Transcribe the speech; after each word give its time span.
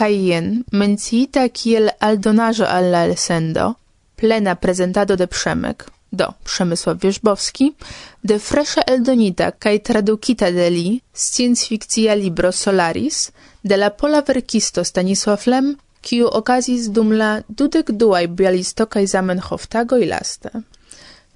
kai 0.00 0.16
jen 0.30 0.46
mencita 0.72 1.42
kiel 1.52 1.90
aldonajo 2.08 2.64
al 2.64 2.86
la 2.92 3.04
elsendo, 3.04 3.74
plena 4.16 4.54
prezentado 4.54 5.16
de 5.16 5.26
Przemek, 5.26 5.84
do 6.10 6.26
Przemysław 6.44 6.96
Wierzbowski, 7.02 7.74
de 8.24 8.38
fresha 8.38 8.82
eldonita 8.86 9.50
kai 9.52 9.78
tradukita 9.80 10.50
de 10.50 10.70
li 10.70 11.02
science 11.12 11.66
fictia 11.68 12.14
libro 12.14 12.52
Solaris 12.52 13.30
de 13.62 13.76
la 13.76 13.90
pola 13.90 14.22
verkisto 14.22 14.84
Stanisław 14.84 15.46
Lem, 15.46 15.76
kiu 16.00 16.26
okazis 16.40 16.88
dum 16.88 17.12
la 17.12 17.42
dudek 17.48 17.92
duaj 17.92 18.26
Bialistoka 18.26 19.00
i 19.00 19.06
Zamenhof 19.06 19.68
tago 19.68 19.96
i 19.96 20.08
laste. 20.08 20.50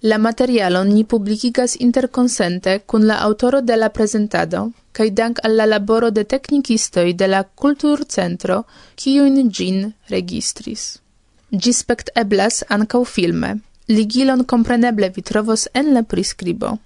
La 0.05 0.19
materialon 0.19 0.89
ni 0.93 1.05
publikigas 1.05 1.77
interkonsente 1.81 2.73
kun 2.87 3.07
la 3.09 3.15
aŭtoro 3.27 3.61
de 3.65 3.77
la 3.77 3.89
prezentado 3.89 4.67
kaj 4.93 5.07
dank 5.21 5.39
al 5.49 5.57
la 5.57 5.67
laboro 5.67 6.11
de 6.11 6.25
teknikistoj 6.33 7.13
de 7.21 7.27
la 7.27 7.41
Kulturcentro, 7.63 8.59
kiujn 9.01 9.49
ĝin 9.59 9.79
registris. 10.13 10.85
Ĝi 11.51 11.73
spekteblas 11.73 12.63
ankaŭ 12.77 13.03
filme. 13.15 13.55
Ligilon 13.89 14.45
kompreneble 14.45 15.11
vi 15.17 15.23
trovos 15.23 15.67
en 15.75 15.93
la 15.97 16.03
priskribo. 16.03 16.77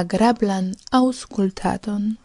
Agrablan 0.00 0.74
aŭskultadon. 0.90 2.16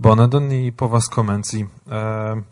Bone, 0.00 0.28
do 0.28 0.40
ni 0.40 0.72
povas 0.72 1.08
komenci. 1.12 1.60
Um, 1.60 2.44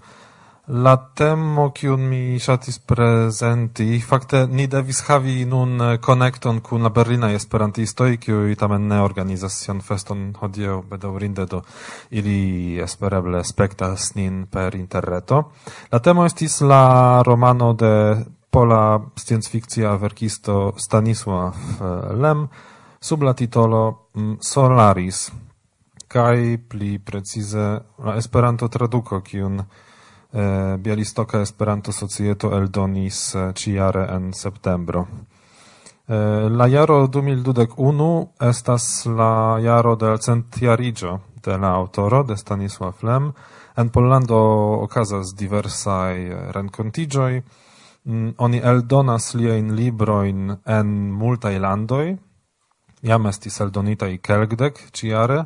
la 0.68 0.92
temo 1.16 1.70
kiun 1.72 2.02
mi 2.10 2.36
ŝatis 2.36 2.76
prezenti, 2.84 3.86
fakte 4.04 4.42
ni 4.52 4.66
devis 4.68 5.00
havi 5.06 5.46
nun 5.48 5.80
konekton 6.04 6.58
kun 6.60 6.84
la 6.84 6.90
berlinaj 6.92 7.38
esperantistoj, 7.38 8.18
kiuj 8.20 8.58
tamen 8.60 8.84
ne 8.90 9.00
organizas 9.00 9.56
sian 9.62 9.80
feston 9.80 10.26
hodiaŭ 10.36 10.82
bedaŭrinde, 10.90 11.48
do 11.48 11.62
ili 12.10 12.76
espereble 12.84 13.40
spektas 13.48 14.12
nin 14.20 14.44
per 14.52 14.76
interreto. 14.76 15.40
La 15.88 16.04
temo 16.04 16.28
estis 16.28 16.60
la 16.60 17.22
romano 17.24 17.72
de 17.72 17.94
pola 18.52 19.00
sciencfikcia 19.16 19.96
verkisto 19.96 20.74
Stanisław 20.76 21.48
eh, 21.48 22.14
Lem 22.20 22.48
sub 23.00 23.22
la 23.24 23.32
titolo 23.32 23.84
mm, 24.12 24.40
Solaris– 24.40 25.28
kaj 26.08 26.58
pli 26.68 26.98
precize 26.98 27.80
la 28.04 28.16
Esperanto 28.16 28.68
traduko 28.68 29.20
kiun 29.20 29.60
eh, 29.60 30.76
Bialistoka 30.78 31.40
Esperanto 31.40 31.92
Societo 31.92 32.54
eldonis 32.56 33.34
eh, 33.34 33.52
ciare 33.54 34.06
en 34.10 34.32
septembro. 34.32 35.06
Eh, 36.08 36.48
la 36.50 36.68
jaro 36.68 37.06
2021 37.06 38.26
estas 38.40 39.06
la 39.06 39.58
jaro 39.60 39.96
de 39.96 40.16
centiarigio 40.18 41.20
de 41.44 41.58
la 41.58 41.74
aŭtoro 41.76 42.22
de 42.22 42.36
Stanisław 42.36 43.02
Lem. 43.02 43.32
En 43.76 43.90
Pollando 43.90 44.38
okazas 44.82 45.34
diversaj 45.36 46.50
renkontiĝoj. 46.56 47.42
Mm, 48.04 48.32
oni 48.38 48.60
eldonas 48.64 49.34
liajn 49.34 49.74
librojn 49.74 50.56
en 50.64 50.88
multaj 51.12 51.58
landoj. 51.58 52.16
Jam 53.02 53.26
estis 53.26 53.60
eldonitaj 53.60 54.16
kelkdek 54.18 54.80
ĉiare 54.92 55.44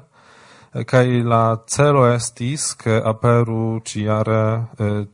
kai 0.87 1.23
la 1.23 1.62
celo 1.69 2.06
estis 2.09 2.73
ke 2.81 2.97
aperu 3.05 3.81
ciare 3.84 4.69
eh, 4.78 5.05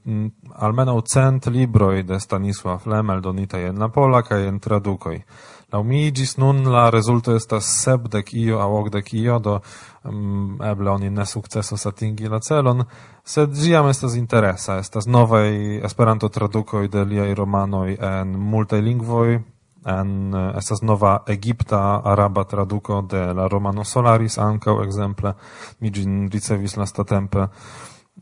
almeno 0.54 1.00
cent 1.02 1.46
libroi 1.46 2.02
de 2.02 2.18
Stanisław 2.18 2.86
Lem 2.86 3.20
donita 3.20 3.58
en 3.58 3.78
la 3.78 3.88
pola 3.88 4.22
kaj 4.22 4.46
en 4.46 4.58
tradukoj. 4.60 5.22
la 5.72 5.78
umigis 5.78 6.36
nun 6.36 6.64
la 6.72 6.90
rezulto 6.90 7.34
estas 7.36 7.64
sepdek 7.82 8.32
io 8.32 8.60
a 8.60 8.66
ogdek 8.66 9.12
io, 9.12 9.38
do 9.38 9.60
um, 10.04 10.58
eble 10.64 10.90
oni 10.90 11.10
ne 11.10 11.26
sukcesos 11.26 11.86
atingi 11.86 12.28
la 12.28 12.40
celon, 12.40 12.84
sed 13.24 13.52
ĝiam 13.52 13.88
estas 13.88 14.16
interesa, 14.16 14.78
estas 14.78 15.06
novaj 15.06 15.50
Esperanto-tradukoj 15.84 16.88
de 16.88 17.04
liaj 17.04 17.34
romanoj 17.34 17.98
en 18.00 18.28
multaj 18.28 18.80
lingvoj, 18.80 19.40
en 19.88 20.34
eh, 20.34 20.52
estas 20.58 20.82
nova 20.82 21.18
egipta 21.26 22.00
araba 22.04 22.44
traduko 22.44 23.02
de 23.02 23.32
la 23.34 23.48
romano 23.48 23.84
Solaris 23.84 24.38
ankaŭ 24.38 24.78
ekzemple. 24.84 25.34
Mi 25.80 25.90
ĝin 25.90 26.28
ricevis 26.32 26.76
lastatempe. 26.76 27.48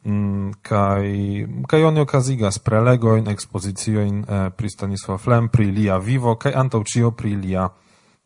Mm, 0.05 0.53
kai 0.63 1.47
kai 1.69 1.83
oni 1.85 2.01
okazigas 2.01 2.59
prelegojn, 2.59 3.29
ekspoziciojn 3.33 4.25
eh, 4.29 4.49
pri 4.57 4.71
Stanisław 4.71 5.29
Lem, 5.33 5.49
pri 5.49 5.71
lia 5.71 5.99
vivo 5.99 6.37
kai 6.37 6.53
antaŭ 6.55 6.83
ĉio 6.85 7.11
pri 7.11 7.35
lia 7.37 7.69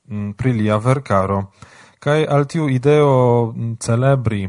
mm, 0.09 0.33
pri 0.37 0.53
lia 0.53 0.77
verkaro. 0.77 1.45
Kai 2.01 2.25
al 2.25 2.47
tiu 2.47 2.69
ideo 2.69 3.53
mm, 3.53 3.77
celebri 3.81 4.49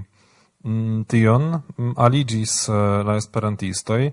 tion 1.08 1.62
aligis 1.98 2.70
eh, 2.70 2.74
la 3.06 3.16
esperantistoj. 3.18 4.12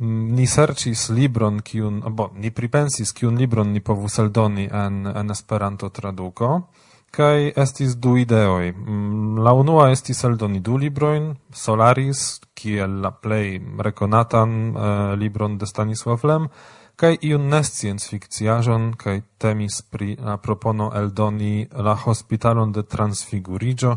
Mm, 0.00 0.32
ni 0.32 0.46
serĉis 0.48 1.10
libron 1.12 1.60
kiun 1.60 2.00
bo 2.16 2.30
ni 2.34 2.50
pripensis 2.50 3.12
kiun 3.12 3.36
libron 3.36 3.72
ni 3.72 3.80
povus 3.84 4.18
eldoni 4.18 4.64
en 4.72 5.06
en 5.06 5.30
Esperanto 5.30 5.88
traduko 5.88 6.62
kaj 7.10 7.52
estis 7.56 7.96
du 7.96 8.16
ideoj. 8.16 8.72
Mm, 8.72 9.38
la 9.44 9.52
unua 9.52 9.90
estis 9.90 10.24
eldoni 10.24 10.60
du 10.60 10.76
librojn, 10.78 11.34
Solaris, 11.52 12.40
kiel 12.54 13.00
la 13.02 13.10
plej 13.10 13.60
rekonatan 13.78 14.50
uh, 14.70 14.82
libron 15.18 15.58
de 15.58 15.66
Stanisław 15.66 16.24
Lem, 16.30 16.48
kaj 16.96 17.16
iun 17.26 17.48
ne 17.48 17.62
sciencfikciaĵon 17.64 18.92
kaj 19.00 19.20
temis 19.42 19.82
pri 19.90 20.16
la 20.20 20.36
propono 20.36 20.90
eldoni 20.94 21.66
La 21.72 21.96
Hospitalon 22.04 22.72
de 22.72 22.82
Transfigurigio, 22.82 23.96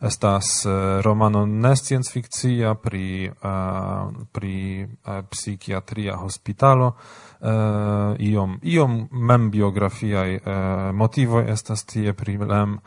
estas 0.00 0.66
eh, 0.66 1.02
romano 1.02 1.46
ne 1.46 1.76
sciencfikcia 1.76 2.74
pri 2.74 3.26
eh, 3.26 4.06
pri 4.32 4.82
eh, 4.82 5.22
psikiatria 5.30 6.16
hospitalo 6.16 6.96
iom 8.18 8.58
iom 8.62 9.08
mem 9.12 9.50
biografia 9.50 10.22
uh, 10.24 10.94
motivo 10.96 11.40
estas 11.40 11.84
tie 11.84 12.14
pri 12.16 12.38
lem 12.38 12.78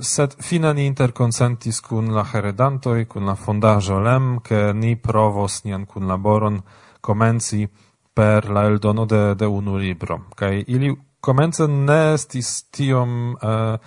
sed 0.00 0.36
fina 0.40 0.72
ni 0.72 0.86
interconsentis 0.86 1.80
kun 1.80 2.14
la 2.14 2.22
heredantoj 2.22 3.04
kun 3.04 3.26
la 3.26 3.34
fondajo 3.34 3.98
lem 3.98 4.38
ke 4.40 4.72
ni 4.72 4.94
provos 4.96 5.64
nian 5.64 5.86
kunlaboron 5.86 6.62
komenci 7.00 7.66
per 8.14 8.48
la 8.50 8.64
eldono 8.64 9.04
de, 9.04 9.34
de 9.34 9.46
unu 9.46 9.76
libro. 9.76 10.20
Kaj 10.36 10.64
ili 10.66 10.94
komence 11.20 11.66
ne 11.66 12.14
estis 12.14 12.70
tiom 12.70 13.34
uh, 13.34 13.78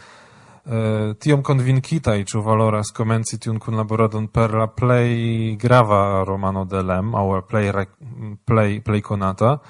Eh, 0.69 1.15
tiom 1.17 1.41
convincita 1.41 2.13
i 2.15 2.25
ciu 2.27 2.41
valoras 2.43 2.89
komenci 2.91 3.37
tiun 3.39 3.55
kunlaboradon 3.57 4.25
per 4.27 4.51
la 4.51 4.65
play 4.67 5.55
grava 5.55 6.23
romano 6.27 6.65
de 6.65 6.81
Lem 6.83 7.15
au 7.15 7.41
play, 7.47 7.71
re, 7.71 7.87
play, 8.43 8.81
play 8.81 9.01
konata. 9.01 9.61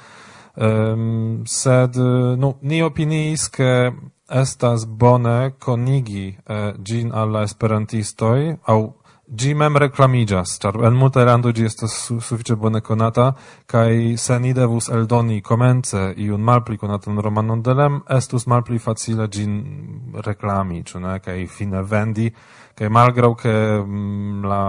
Um, 0.56 1.46
sed 1.46 1.96
eh, 1.96 2.36
nu 2.36 2.58
ni 2.62 2.82
opiniis 2.82 3.50
che 3.50 3.94
estas 4.28 4.86
bone 4.86 5.54
konigi 5.60 6.36
eh, 6.48 6.68
uh, 6.68 6.82
gin 6.82 7.12
alla 7.12 7.44
esperantistoi, 7.44 8.58
au, 8.66 8.96
Gi 9.28 9.50
mem 9.60 9.76
reklamigas, 9.76 10.54
ĉar 10.64 10.78
en 10.88 10.96
multe 10.96 11.20
landoj 11.28 11.52
gi 11.52 11.66
estas 11.68 11.92
su, 12.00 12.56
bone 12.56 12.80
konata, 12.82 13.34
kai 13.66 14.16
se 14.18 14.38
ni 14.40 14.54
devus 14.54 14.88
eldoni 14.88 15.42
komence 15.42 16.14
iun 16.16 16.42
malpli 16.42 16.78
konatan 16.78 17.20
romanon 17.20 17.62
de 17.62 17.74
Lem, 17.74 18.00
estus 18.10 18.48
malpli 18.48 18.80
facile 18.80 19.28
ĝin 19.28 20.14
reklami, 20.24 20.84
ĉu 20.84 21.00
ne, 21.00 21.20
kai 21.20 21.46
fine 21.48 21.82
vendi, 21.84 22.30
kai 22.74 22.88
malgraŭ 22.88 23.34
ke 23.36 23.54
mm, 23.84 24.46
la, 24.46 24.62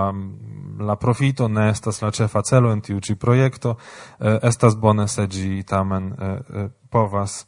la 0.90 0.96
profito 0.96 1.46
ne 1.48 1.68
estas 1.70 2.02
la 2.02 2.10
cefa 2.10 2.42
celo 2.42 2.72
en 2.72 2.80
tiu 2.80 2.98
ĉi 2.98 3.14
projekto, 3.14 3.76
eh, 4.18 4.40
estas 4.42 4.74
bone 4.74 5.06
se 5.08 5.28
gi 5.30 5.62
tamen 5.62 6.12
eh, 6.18 6.34
eh, 6.34 6.68
povas 6.90 7.44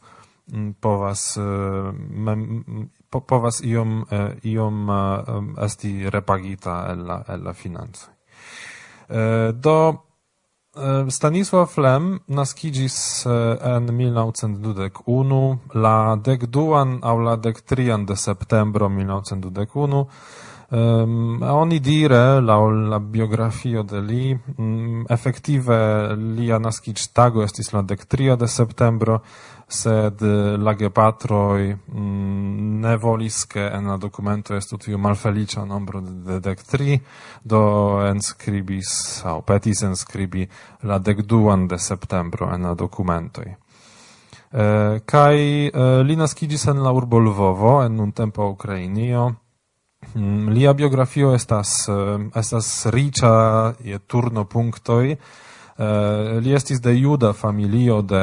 mm, 0.47 0.71
povas 0.79 1.37
mem, 1.37 2.89
po, 3.11 3.21
povas 3.27 3.59
iom, 3.63 4.01
uh, 4.07 4.31
iom 4.47 4.87
uh, 4.89 5.65
esti 5.65 6.09
repagita 6.09 6.85
el 6.93 7.03
la, 7.05 7.19
el 7.27 7.43
la 7.43 7.53
financo. 7.53 8.07
Uh, 9.11 9.15
eh, 9.17 9.51
do 9.53 10.07
Stanisław 11.11 11.77
Lem 11.83 12.05
naskidzis 12.31 13.25
en 13.27 13.89
1921 13.91 15.59
la 15.75 16.15
dek 16.15 16.45
duan 16.47 16.93
aŭ 17.03 17.17
la 17.19 17.35
dektrian 17.35 18.05
de 18.07 18.15
septembro 18.15 18.87
1921 18.87 20.07
Um, 20.71 21.41
oni 21.41 21.79
dire, 21.79 22.39
la 22.39 22.55
la 22.89 22.99
biografio 22.99 23.83
de 23.83 23.99
li, 23.99 24.39
um, 24.57 25.05
efektive 25.09 26.15
lia 26.15 26.59
naskiĝtago 26.63 27.43
estis 27.43 27.73
la 27.73 27.81
dektria 27.81 28.37
de 28.39 28.47
septembro, 28.47 29.17
sed 29.71 30.21
eh, 30.21 30.57
la 30.57 30.73
gepatroi 30.75 31.77
mm, 31.93 32.79
ne 32.79 32.97
volis 32.97 33.45
che 33.47 33.69
en 33.71 33.87
la 33.87 33.97
documento 33.97 34.55
estu 34.55 34.77
tiu 34.77 34.97
malfelicia 34.97 35.63
nombro 35.63 36.01
de 36.01 36.39
dec 36.39 36.61
tri, 36.67 37.01
do 37.41 38.01
enscribis, 38.03 39.21
au 39.23 39.41
petis 39.41 39.83
enscribi 39.87 40.47
la 40.81 40.97
decduan 40.99 41.67
de 41.67 41.77
septembro 41.77 42.51
en 42.53 42.61
la 42.61 42.73
documentoi. 42.73 43.55
E, 44.51 45.01
kai 45.05 45.69
e, 45.71 46.03
li 46.03 46.15
naskigis 46.15 46.67
en 46.67 46.81
la 46.83 46.91
urbo 46.91 47.19
Lvovo, 47.19 47.81
en 47.85 47.95
nun 47.95 48.11
tempo 48.11 48.49
Ukrainio, 48.49 49.35
mm, 50.15 50.49
Lia 50.49 50.73
biografio 50.73 51.31
estas 51.33 51.87
estas 52.35 52.85
riĉa 52.91 53.73
je 53.79 53.99
turno 53.99 54.43
punktoj 54.45 55.15
Eh, 55.81 56.39
li 56.39 56.53
estis 56.53 56.81
de 56.81 56.91
juda 56.99 57.33
familio 57.33 58.01
de 58.01 58.21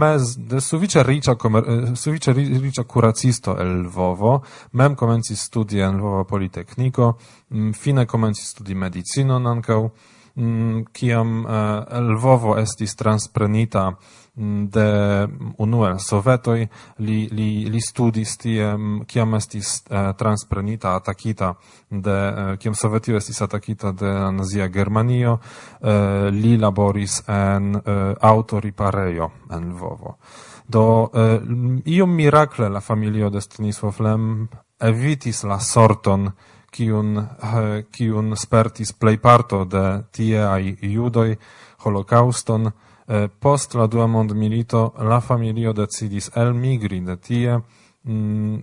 mez 0.00 0.34
de 0.36 0.60
sufiĉe 0.60 1.02
riĉa 1.02 1.32
eh, 1.32 1.94
sufiĉe 1.96 2.32
riĉa 2.32 2.82
kuracisto 2.84 3.54
el 3.60 3.70
Lvovo, 3.86 4.42
mem 4.72 4.94
komencis 4.94 5.40
studi 5.40 5.80
en 5.80 5.96
Lvova 5.96 6.24
Politekniko, 6.24 7.14
mm, 7.50 7.72
fine 7.72 8.06
komencis 8.06 8.50
studi 8.50 8.74
medicinon 8.74 9.46
ankaŭ, 9.46 9.88
mm, 10.34 10.84
kiam 10.92 11.46
eh, 11.46 12.00
Lvovo 12.00 12.58
estis 12.58 12.96
transprenita 12.96 13.92
de 14.36 15.28
unue 15.58 15.98
sovetoi 15.98 16.68
li 16.98 17.28
li 17.32 17.48
li 17.72 17.80
studis 17.80 18.36
tie 18.36 18.68
kiam 19.08 19.34
estis 19.34 19.70
uh, 19.88 20.12
transprenita 20.18 20.92
atakita 20.96 21.54
de 21.88 22.16
uh, 22.28 22.50
kiam 22.60 22.74
sovetio 22.74 23.16
estis 23.16 23.40
atakita 23.42 23.92
de 23.92 24.12
nazia 24.36 24.68
germanio 24.68 25.38
uh, 25.38 26.28
li 26.28 26.56
laboris 26.58 27.22
en 27.28 27.80
autoriparejo 28.20 29.30
en 29.50 29.70
Lvovo. 29.70 30.16
Do 30.68 31.10
iom 31.84 32.14
mirakle 32.14 32.68
la 32.68 32.80
familio 32.80 33.30
de 33.30 33.40
Stanisław 33.40 34.00
Lem 34.02 34.48
evitis 34.80 35.44
la 35.44 35.60
sorton 35.60 36.30
kiun 36.70 37.22
kiun 37.90 38.36
spertis 38.36 38.92
plejparto 38.92 39.64
de 39.64 39.84
tieaj 40.12 40.76
judoi 40.82 41.38
holokauston 41.84 42.72
Eh, 43.08 43.28
post 43.38 43.74
la 43.74 43.86
dua 43.86 44.06
mondmilito 44.06 44.94
la 44.98 45.20
familio 45.20 45.72
decidis 45.72 46.30
elmigri 46.34 47.00
de 47.00 47.16
tie, 47.16 47.60
mm, 48.02 48.58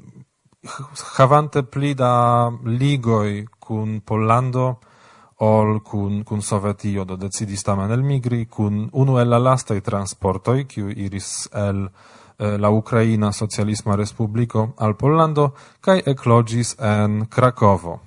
havante 1.18 1.64
pli 1.64 1.94
da 1.94 2.52
ligoi 2.66 3.46
kun 3.60 4.02
Pollando, 4.02 4.80
ol 5.38 5.80
kun, 5.82 6.24
kun 6.24 6.42
Sovetio, 6.42 7.06
do 7.06 7.16
decidis 7.16 7.64
tamen 7.64 7.92
elmigri 7.92 8.46
kun 8.46 8.90
unu 8.92 9.18
el 9.20 9.30
la 9.30 9.40
lastaj 9.40 9.82
transportoj, 9.82 10.66
kiu 10.68 10.90
iris 10.90 11.48
el 11.54 11.88
eh, 12.38 12.58
la 12.58 12.70
Ukraina 12.70 13.32
Socialisma 13.32 13.96
Respubliko 13.96 14.74
al 14.78 14.96
Pollando 14.96 15.54
kaj 15.80 16.02
eklogis 16.06 16.76
en 16.80 17.28
Krakovo. 17.30 18.00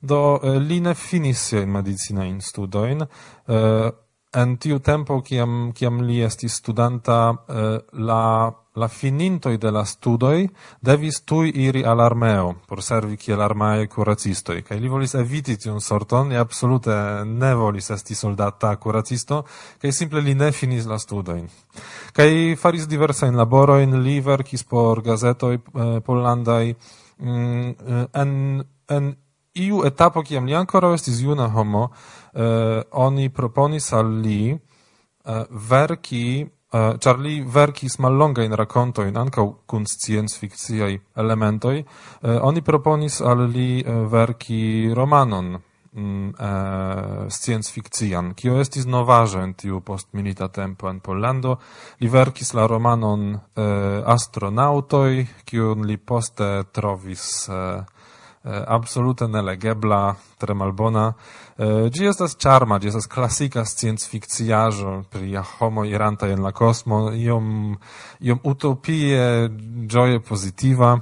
Do 0.00 0.38
eh, 0.42 0.58
li 0.58 0.80
ne 0.80 0.94
finis 0.94 1.52
Medicina 1.52 1.72
medicinajn 1.72 2.40
studojn, 2.40 3.06
en 4.34 4.56
tiu 4.56 4.78
tempo 4.80 5.20
kiam 5.20 5.72
kiam 5.76 6.00
li 6.06 6.22
estis 6.24 6.56
studanta 6.62 7.18
eh, 7.48 7.78
la 7.92 8.22
la 8.74 8.88
finintoj 8.88 9.58
de 9.58 9.70
la 9.70 9.84
studoi 9.84 10.48
devis 10.80 11.20
tui 11.28 11.50
iri 11.54 11.82
al 11.84 12.00
armeo 12.00 12.54
por 12.66 12.82
servi 12.82 13.16
kiel 13.16 13.40
armae 13.44 13.86
kuracistoj. 13.86 14.62
Kaj 14.62 14.78
li 14.80 14.88
volis 14.88 15.14
eviti 15.14 15.56
tiun 15.60 15.80
sorton 15.80 16.32
li 16.32 16.38
absolute 16.40 16.94
ne 17.24 17.54
volis 17.54 17.90
esti 17.90 18.14
soldata 18.14 18.76
kuracisto 18.76 19.42
kaj 19.82 19.92
simple 19.92 20.20
li 20.20 20.34
ne 20.34 20.52
finis 20.52 20.86
la 20.86 20.98
studojn. 20.98 21.48
Kaj 22.16 22.56
faris 22.56 22.88
lavoro 23.32 23.78
in 23.78 24.02
li 24.02 24.20
verkis 24.20 24.64
por 24.64 25.02
gazetoj 25.02 25.54
eh, 25.54 26.00
pollandaj 26.00 26.74
mm, 27.18 27.68
eh, 27.68 28.06
en 28.14 28.64
en 28.88 29.16
iu 29.54 29.84
etapo 29.84 30.22
kiam 30.22 30.46
li 30.46 30.54
ankoraŭ 30.54 30.94
estis 30.94 31.20
juna 31.20 31.48
homo 31.48 31.90
Eh, 32.32 32.80
oni 32.92 33.28
proponis 33.28 33.92
al 33.92 34.18
li 34.24 34.52
eh, 34.52 35.44
verki 35.50 36.26
Uh, 36.72 36.94
ĉar 37.04 37.18
li 37.20 37.34
verkis 37.44 37.98
mallongajn 38.00 38.54
rakontojn 38.56 39.18
ankaŭ 39.20 39.42
kun 39.68 39.82
sciencfikciaj 39.84 40.94
elementoj, 41.20 41.74
uh, 41.82 42.38
oni 42.48 42.62
proponis 42.64 43.18
al 43.20 43.42
li 43.52 43.82
uh, 43.84 44.06
verki 44.08 44.88
romanon 44.96 45.50
mm, 45.92 47.28
sciencfikcian, 47.28 48.32
kio 48.32 48.56
estis 48.64 48.88
novaĵo 48.88 49.44
en 49.44 49.52
tiu 49.52 49.82
postmilita 49.84 50.48
tempo 50.48 50.88
en 50.88 51.02
Pollando. 51.04 51.58
Li 52.00 52.08
verkis 52.08 52.54
la 52.56 52.64
romanon 52.66 53.34
Astronautoj, 54.16 55.26
kiun 55.44 55.84
li 55.84 55.98
poste 56.00 56.48
trovis 56.72 57.26
uh, 57.52 57.84
Eh, 58.44 58.64
absolute 58.66 59.28
nelegebla, 59.28 60.16
tre 60.36 60.54
malbona. 60.54 61.14
Eh, 61.56 61.90
gi 61.94 62.08
estas 62.10 62.34
charma, 62.34 62.78
gi 62.78 62.88
estas 62.88 63.06
klasika 63.06 63.62
sciencfikciaĵo 63.64 65.04
pri 65.10 65.36
homo 65.58 65.84
iranta 65.84 66.26
en 66.26 66.42
la 66.42 66.50
kosmo, 66.50 67.12
iom 67.14 67.76
iom 68.18 68.40
utopie 68.42 69.48
gioie 69.86 70.18
positiva, 70.20 70.98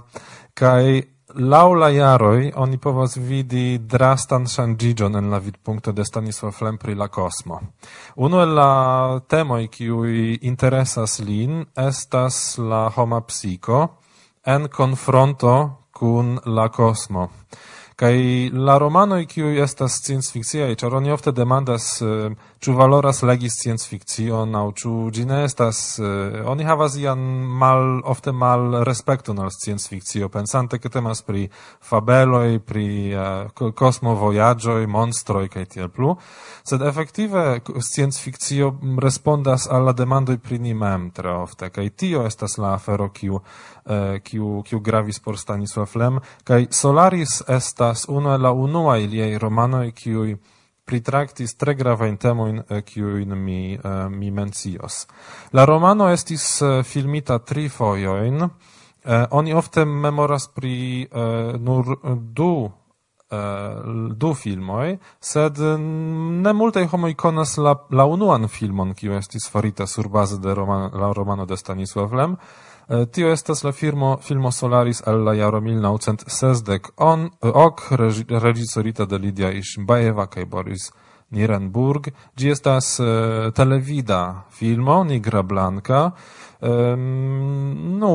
kaj 0.54 1.02
Lau 1.34 1.74
la 1.74 1.88
jaroj 1.88 2.52
oni 2.56 2.78
povas 2.78 3.14
vidi 3.16 3.78
drastan 3.78 4.48
ŝanĝiĝon 4.50 5.14
en 5.14 5.30
la 5.30 5.38
vidpunkto 5.38 5.92
de 5.92 6.02
Stanisław 6.02 6.62
Lem 6.66 6.78
pri 6.78 6.94
la 6.98 7.06
kosmo. 7.08 7.60
Unu 8.16 8.40
el 8.42 8.54
la 8.54 9.20
temoj 9.28 9.68
kiuj 9.70 10.38
interesas 10.42 11.20
lin 11.20 11.62
estas 11.76 12.58
la 12.58 12.88
homa 12.96 13.20
psiko 13.20 13.86
en 14.44 14.66
konfronto 14.68 15.79
kun 15.92 16.40
la 16.44 16.68
cosmo 16.68 17.30
kai 18.00 18.50
la 18.52 18.78
romano 18.78 19.18
kiuj 19.28 19.58
estas 19.60 19.98
sciencfikciaj, 20.00 20.72
ĉar 20.80 20.94
oni 20.96 21.12
ofte 21.12 21.34
demandas, 21.36 21.98
eh, 22.00 22.32
ĉu 22.64 22.72
valoras 22.76 23.18
legi 23.28 23.50
sciencfikcion 23.52 24.54
aŭ 24.56 24.66
ĉu 24.80 24.92
ĝi 25.12 25.24
ne 25.28 25.42
estas, 25.44 25.98
eh, 25.98 26.40
oni 26.52 26.64
havas 26.64 26.96
ian 26.96 27.20
mal, 27.62 28.00
ofte 28.04 28.32
mal 28.32 28.84
respekton 28.88 29.38
al 29.38 29.50
sciencfikcio, 29.52 30.28
pensante 30.28 30.78
ke 30.78 30.88
temas 30.88 31.20
pri 31.22 31.48
fabeloj, 31.90 32.58
pri 32.60 32.86
eh, 33.12 33.72
kosmovojaĝoj, 33.82 34.86
monstroj 34.86 35.48
kaj 35.48 35.64
tiel 35.64 35.88
plu, 35.88 36.16
sed 36.64 36.80
efektive 36.82 37.60
sciencfikcio 37.80 38.72
respondas 38.96 39.68
al 39.68 39.84
la 39.84 39.92
demandoj 39.92 40.38
pri 40.38 40.58
ni 40.58 40.72
mem 40.74 41.10
tre 41.10 41.36
ofte, 41.36 41.68
kaj 41.68 41.88
tio 41.90 42.24
estas 42.24 42.56
la 42.56 42.74
afero 42.74 43.10
kiu, 43.12 43.40
kiu, 44.22 44.62
kiu 44.62 44.80
gravis 44.80 45.18
por 45.18 45.34
Stanisław 45.38 45.96
Lem, 45.96 46.18
kaj 46.44 46.66
Solaris 46.70 47.42
estas 47.48 47.89
estas 47.90 48.08
unu 48.08 48.30
el 48.34 48.42
la 48.42 48.52
unua 48.52 48.96
liaj 48.96 49.38
romanoj 49.38 49.90
kiuj 49.92 50.36
pritraktis 50.84 51.54
tre 51.56 51.74
gravajn 51.74 52.16
temojn, 52.16 52.62
eh, 52.68 52.82
kiujn 52.82 53.34
mi, 53.34 53.74
eh, 53.74 54.08
mi 54.08 54.30
mencios. 54.30 55.06
La 55.52 55.64
romano 55.64 56.08
estis 56.10 56.62
eh, 56.62 56.82
filmita 56.82 57.38
tri 57.38 57.68
fojojn. 57.68 58.48
Oni 59.30 59.54
ofte 59.54 59.84
memoras 59.84 60.48
pri 60.48 61.08
nur 61.58 61.96
du 62.20 62.70
du 64.16 64.34
filmoi, 64.34 64.98
sed 65.20 65.58
mm, 65.58 66.42
ne 66.42 66.52
multaj 66.52 66.84
homoj 66.92 67.14
konas 67.14 67.56
la, 67.56 67.74
la 67.90 68.04
unuan 68.04 68.48
filmon, 68.48 68.92
kiu 68.94 69.14
estis 69.16 69.48
farita 69.48 69.86
surbaze 69.86 70.36
de 70.38 70.54
roman, 70.54 70.90
la 70.92 71.12
romano 71.16 71.46
de 71.46 71.56
Stanisław 71.56 72.12
Lem, 72.12 72.36
Eh, 72.90 73.06
tio 73.06 73.32
estas 73.32 73.62
la 73.62 73.72
firmo 73.72 74.18
Filmo 74.22 74.50
Solaris 74.52 75.02
al 75.06 75.24
la 75.24 75.34
jaro 75.34 75.60
1960 75.60 76.88
on 76.96 77.24
eh, 77.26 77.50
ok 77.54 77.80
regisorita 78.28 79.04
de 79.06 79.18
Lidia 79.18 79.50
Ishbaeva 79.52 80.26
kaj 80.26 80.44
Boris 80.44 80.90
Nirenburg. 81.30 82.10
Gi 82.36 82.50
estas 82.50 82.98
uh, 82.98 83.50
televida 83.54 84.44
filmo 84.50 85.02
Nigra 85.04 85.42
Blanca, 85.42 86.10
um, 86.60 87.96
no, 87.98 88.12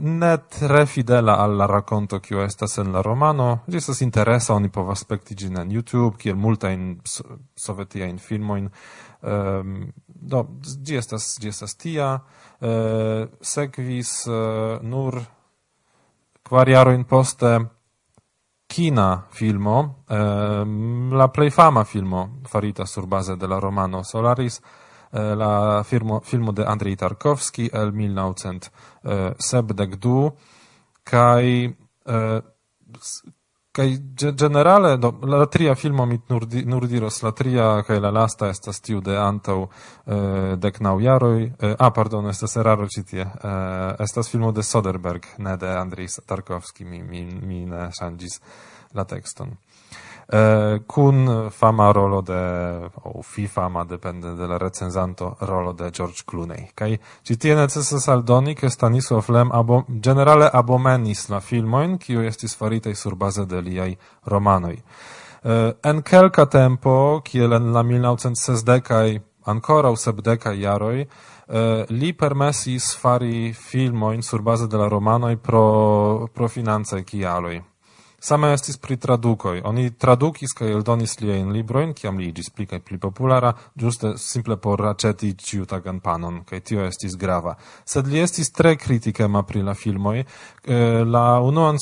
ne 0.00 0.32
tre 0.58 0.86
fidela 0.86 1.38
alla 1.38 1.66
racconto 1.66 2.20
che 2.20 2.42
estas 2.42 2.78
en 2.78 2.92
la 2.92 3.02
romano, 3.02 3.62
ĝi 3.66 3.76
estas 3.76 4.00
interesa, 4.00 4.54
oni 4.54 4.68
povas 4.68 5.04
spekti 5.06 5.34
ĝin 5.34 5.60
en 5.62 5.70
YouTube, 5.70 6.16
kiel 6.18 6.36
multajn 6.36 6.98
sovetiajn 7.56 8.18
filmojn, 8.18 8.68
um, 9.22 9.78
do, 10.06 10.42
ĝi 10.60 10.98
estas, 10.98 11.36
ĝi 11.40 11.54
estas 11.54 11.76
tia, 11.76 12.10
uh, 12.18 13.30
sekvis 13.40 14.26
uh, 14.26 14.82
nur 14.82 15.22
kvar 16.44 16.68
jarojn 16.68 17.06
poste 17.08 17.58
kina 18.66 19.26
filmo, 19.30 20.04
eh, 20.08 20.64
la 21.10 21.28
plej 21.28 21.50
fama 21.50 21.84
filmo 21.84 22.40
farita 22.48 22.86
surbaze 22.86 23.36
de 23.36 23.46
la 23.46 23.58
romano 23.58 24.02
Solaris, 24.02 24.60
eh, 25.12 25.34
la 25.34 25.82
firmo, 25.84 26.20
filmo 26.20 26.52
de 26.52 26.64
Andrei 26.64 26.96
Tarkovski 26.96 27.68
el 27.72 27.92
1972, 27.92 30.32
kai 31.02 31.76
eh, 32.06 32.14
eh 32.14 32.42
kai 33.74 33.98
generale, 34.14 34.96
do, 35.02 35.18
la 35.26 35.46
tria 35.50 35.74
filmo 35.74 36.04
mi 36.06 36.20
nur, 36.28 36.46
di, 36.46 36.62
nur 36.64 36.86
diros, 36.86 37.22
la 37.26 37.32
tria 37.32 37.82
kai 37.82 37.98
la 37.98 38.12
lasta 38.14 38.46
estas 38.46 38.78
tiu 38.80 39.00
de 39.02 39.16
antau 39.18 39.64
eh, 40.06 40.54
de 40.56 40.70
knau 40.70 41.00
jaroi 41.02 41.50
Eh, 41.58 41.74
ah, 41.78 41.90
pardon, 41.90 42.28
estas 42.28 42.56
eraro 42.56 42.86
citie. 42.88 43.22
Eh, 43.22 43.94
estas 43.98 44.28
filmo 44.30 44.52
de 44.52 44.62
Soderberg, 44.62 45.26
ne 45.38 45.56
de 45.56 45.68
Andrej 45.68 46.20
Tarkovski, 46.26 46.84
mi, 46.84 47.02
mi, 47.02 47.24
mi 47.24 47.64
ne 47.66 47.88
ŝanĝis 47.98 48.40
la 48.94 49.04
tekston 49.04 49.56
eh, 50.28 50.82
cun 50.86 51.48
fama 51.50 51.90
rolo 51.92 52.20
de, 52.20 52.90
o 53.04 53.22
fi 53.22 53.46
fama, 53.46 53.84
depende 53.84 54.34
de 54.34 54.46
la 54.46 54.58
recenzanto 54.58 55.36
rolo 55.40 55.72
de 55.72 55.90
George 55.90 56.22
Clooney. 56.24 56.70
Kai 56.74 56.98
ci 57.22 57.36
tie 57.36 57.54
necessas 57.54 58.08
aldoni, 58.08 58.54
ke 58.54 58.68
Stanisław 58.68 59.28
Lem 59.28 59.52
abo, 59.52 59.84
generale 59.88 60.50
abomenis 60.52 61.28
la 61.28 61.40
filmoin, 61.40 61.98
kiu 61.98 62.22
estis 62.22 62.54
farita 62.56 62.94
sur 62.94 63.14
baze 63.16 63.46
de 63.46 63.60
liai 63.60 63.98
romanoj 64.24 64.80
Eh, 65.44 65.72
en 65.82 66.00
kelka 66.02 66.46
tempo, 66.46 67.20
kiel 67.24 67.52
en 67.52 67.72
la 67.72 67.82
1960 67.82 69.20
ancora 69.44 69.90
u 69.90 69.96
sebdeka 69.96 70.54
jaroj 70.56 71.02
eh, 71.02 71.84
li 71.90 72.12
permesis 72.16 72.94
fari 72.96 73.52
filmoin 73.52 74.22
sur 74.22 74.40
baze 74.42 74.66
de 74.66 74.78
la 74.78 74.88
romanoj 74.88 75.36
pro 75.36 76.28
pro 76.34 76.48
financaj 76.48 77.04
kialoj. 77.04 77.60
Same 78.24 78.54
estis 78.56 78.78
pri 78.80 78.96
tradukoj. 78.96 79.58
Oni 79.68 79.90
tradukis 80.00 80.54
kaj 80.56 80.70
eldonis 80.72 81.18
liajn 81.20 81.50
librojn, 81.52 81.90
kiam 81.92 82.16
li 82.16 82.30
iĝis 82.30 82.48
pli 82.56 82.64
kaj 82.70 82.78
pli 82.80 82.96
populara, 82.96 83.50
ĝuste 83.76 84.14
simple 84.16 84.56
por 84.56 84.80
aĉeti 84.88 85.34
ĉiutagan 85.36 85.98
panon, 86.00 86.38
kaj 86.48 86.62
tio 86.64 86.86
estis 86.88 87.18
grava. 87.20 87.52
Sed 87.84 88.08
li 88.08 88.22
estis 88.24 88.48
tre 88.56 88.78
kritikema 88.80 89.44
pri 89.44 89.60
la 89.66 89.74
filmoj. 89.76 90.24
La 91.04 91.26
unuan 91.44 91.76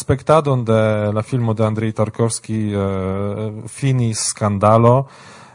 spektadon 0.00 0.64
de 0.64 0.80
la 1.12 1.22
filmo 1.22 1.52
de 1.52 1.68
Andrzej 1.68 1.92
Tarkovski 2.00 2.60
finis 3.68 4.30
skandalo, 4.30 4.96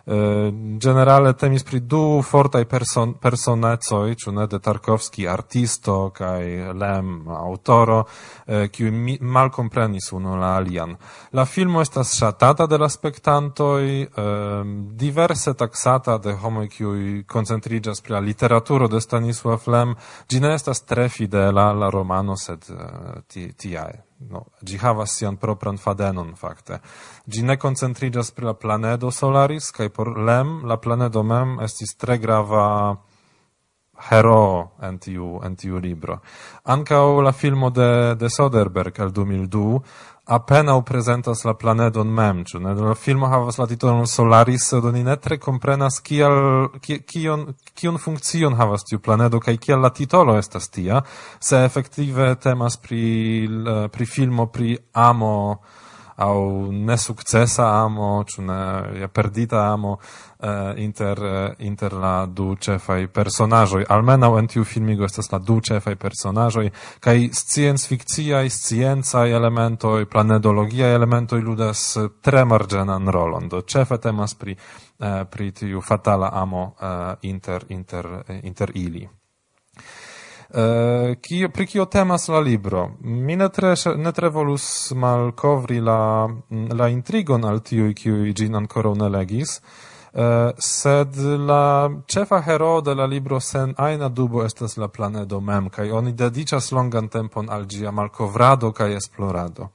generale 0.06 1.34
temis 1.34 1.64
pri 1.64 1.80
du 1.80 2.22
fortaj 2.26 2.66
person 2.66 3.14
personecoj, 3.22 4.16
ĉu 4.16 4.32
ne 4.32 4.48
de 4.48 4.60
Tarkovski 4.60 5.28
artisto 5.28 6.10
kaj 6.16 6.74
Lem 6.74 7.28
aŭtoro, 7.30 8.04
kiu 8.72 8.88
eh, 8.88 9.18
malkomprenis 9.22 10.12
unu 10.18 10.36
la 10.40 10.56
alian. 10.58 10.96
La 11.34 11.46
filmo 11.46 11.82
estas 11.82 12.16
ŝatata 12.18 12.68
de 12.68 12.78
la 12.78 12.90
spektantoj, 12.90 14.02
eh, 14.02 14.10
diverse 15.06 15.54
taksata 15.54 16.18
de 16.18 16.34
homoj 16.34 16.68
kiuj 16.68 17.24
koncentriĝas 17.28 18.02
pri 18.02 18.18
la 18.18 18.20
literaturo 18.20 18.88
de 18.88 19.02
Stanisław 19.02 19.68
Lem, 19.68 19.96
ĝi 20.30 20.40
ne 20.40 20.56
estas 20.56 20.86
tre 20.86 21.10
fidela 21.10 21.72
la 21.74 21.90
romano, 21.90 22.36
sed 22.38 22.66
ti, 23.28 23.52
tiae. 23.54 24.02
Ti 24.02 24.11
no, 24.30 24.46
gi 24.62 24.78
havas 24.78 25.16
sian 25.18 25.38
propran 25.38 25.78
fadenon, 25.78 26.36
fakte. 26.36 26.82
Gi 27.26 27.44
ne 27.44 27.58
koncentriĝas 27.58 28.32
pri 28.36 28.52
la 28.52 28.54
planedo 28.54 29.12
Solaris, 29.12 29.72
kaj 29.72 29.90
por 29.90 30.14
lem 30.18 30.62
la 30.68 30.78
planedo 30.78 31.24
mem 31.24 31.60
estis 31.66 31.96
tre 31.98 32.18
grava 32.22 32.66
hero 34.10 34.72
en 34.82 34.98
tiu, 34.98 35.40
en 35.46 35.56
tiu 35.56 35.78
libro. 35.78 36.20
Ankaŭ 36.74 37.22
la 37.22 37.32
filmo 37.32 37.70
de, 37.70 38.16
de 38.18 38.30
Soderberg 38.30 39.00
el 39.00 39.12
2002 39.14 39.82
apenaŭ 40.32 40.78
presentas 40.88 41.44
la 41.44 41.54
planedon 41.60 42.12
mem, 42.16 42.44
ĉu 42.48 42.62
ne? 42.64 42.74
La 42.78 42.96
filmo 42.96 43.28
havas 43.32 43.58
la 43.60 43.68
titolon 43.68 44.08
Solaris, 44.08 44.70
sed 44.72 44.86
oni 44.88 45.04
ne 45.04 45.18
tre 45.20 45.38
komprenas 45.42 46.00
kial 46.06 46.70
ki, 46.82 47.02
kion 47.08 47.46
kion 47.76 48.00
funkcion 48.00 48.56
havas 48.60 48.88
tiu 48.88 49.02
planedo 49.04 49.42
kaj 49.44 49.58
kial 49.66 49.84
la 49.84 49.92
titolo 49.96 50.38
estas 50.40 50.70
tia, 50.72 51.02
se 51.40 51.64
efektive 51.66 52.34
temas 52.40 52.80
pri 52.80 53.04
pri 53.92 54.06
filmo 54.06 54.48
pri 54.48 54.78
amo 54.94 55.36
au 56.22 56.72
nesukcesa 56.72 57.66
amo, 57.84 58.24
ĉu 58.28 58.44
ne, 58.46 58.60
ja 59.02 59.08
perdita 59.08 59.66
amo, 59.74 59.98
Eh, 60.44 60.74
inter 60.78 61.24
eh, 61.24 61.54
inter 61.60 61.94
la 61.94 62.26
du 62.26 62.56
cefai 62.58 63.06
personaĵoj. 63.14 63.84
Almenaŭ 63.94 64.32
en 64.40 64.48
tiu 64.50 64.64
filmigo 64.66 65.06
estas 65.06 65.28
la 65.30 65.38
du 65.38 65.60
ĉefaj 65.62 65.94
personaĵoj 66.02 66.64
kaj 67.00 67.28
sciencfikciaj 67.40 68.50
sciencaj 68.50 69.36
elementoj 69.38 70.08
planedologiaj 70.10 70.96
elementoj 70.96 71.40
ludas 71.46 71.84
eh, 72.02 72.08
tre 72.26 72.42
marĝenan 72.46 73.12
rolon. 73.14 73.52
Do 73.54 73.62
ĉefe 73.62 74.00
temas 74.02 74.34
pri 74.34 74.58
pri 75.30 75.52
tiu 75.52 75.82
fatala 75.82 76.30
amo 76.34 76.76
inter 77.22 77.64
inter 77.70 78.08
inter 78.44 78.72
ili. 78.76 79.08
Kio, 81.22 81.50
pri 81.50 81.66
kio 81.66 81.86
temas 81.86 82.28
la 82.28 82.40
libro. 82.40 82.98
Mi 83.02 83.36
ne 83.36 83.50
tre, 83.50 83.74
ne 83.98 84.12
tre 84.12 84.30
volus 84.30 84.92
malkovri 84.92 85.80
la, 85.80 86.28
mm, 86.28 86.68
la 86.78 86.88
intrigon 86.88 87.46
al 87.46 87.62
tiui, 87.62 87.94
kiui 87.94 88.34
gin 88.34 88.56
ancora 88.56 88.94
ne 88.94 89.10
legis, 89.10 89.60
Uh, 90.14 90.52
sed 90.60 91.16
la 91.48 91.90
cefa 92.08 92.42
hero 92.42 92.82
de 92.82 92.94
la 92.94 93.06
libro 93.06 93.40
sen 93.40 93.74
aina 93.78 94.10
dubo 94.10 94.44
estas 94.44 94.76
la 94.78 94.88
planedo 94.88 95.40
mem, 95.40 95.70
kai 95.70 95.92
oni 95.92 96.12
dedicas 96.12 96.72
longan 96.72 97.08
tempon 97.08 97.50
al 97.50 97.64
gia 97.66 97.92
malkovrado 97.92 98.72
kaj 98.72 98.96
esplorado. 98.96 99.70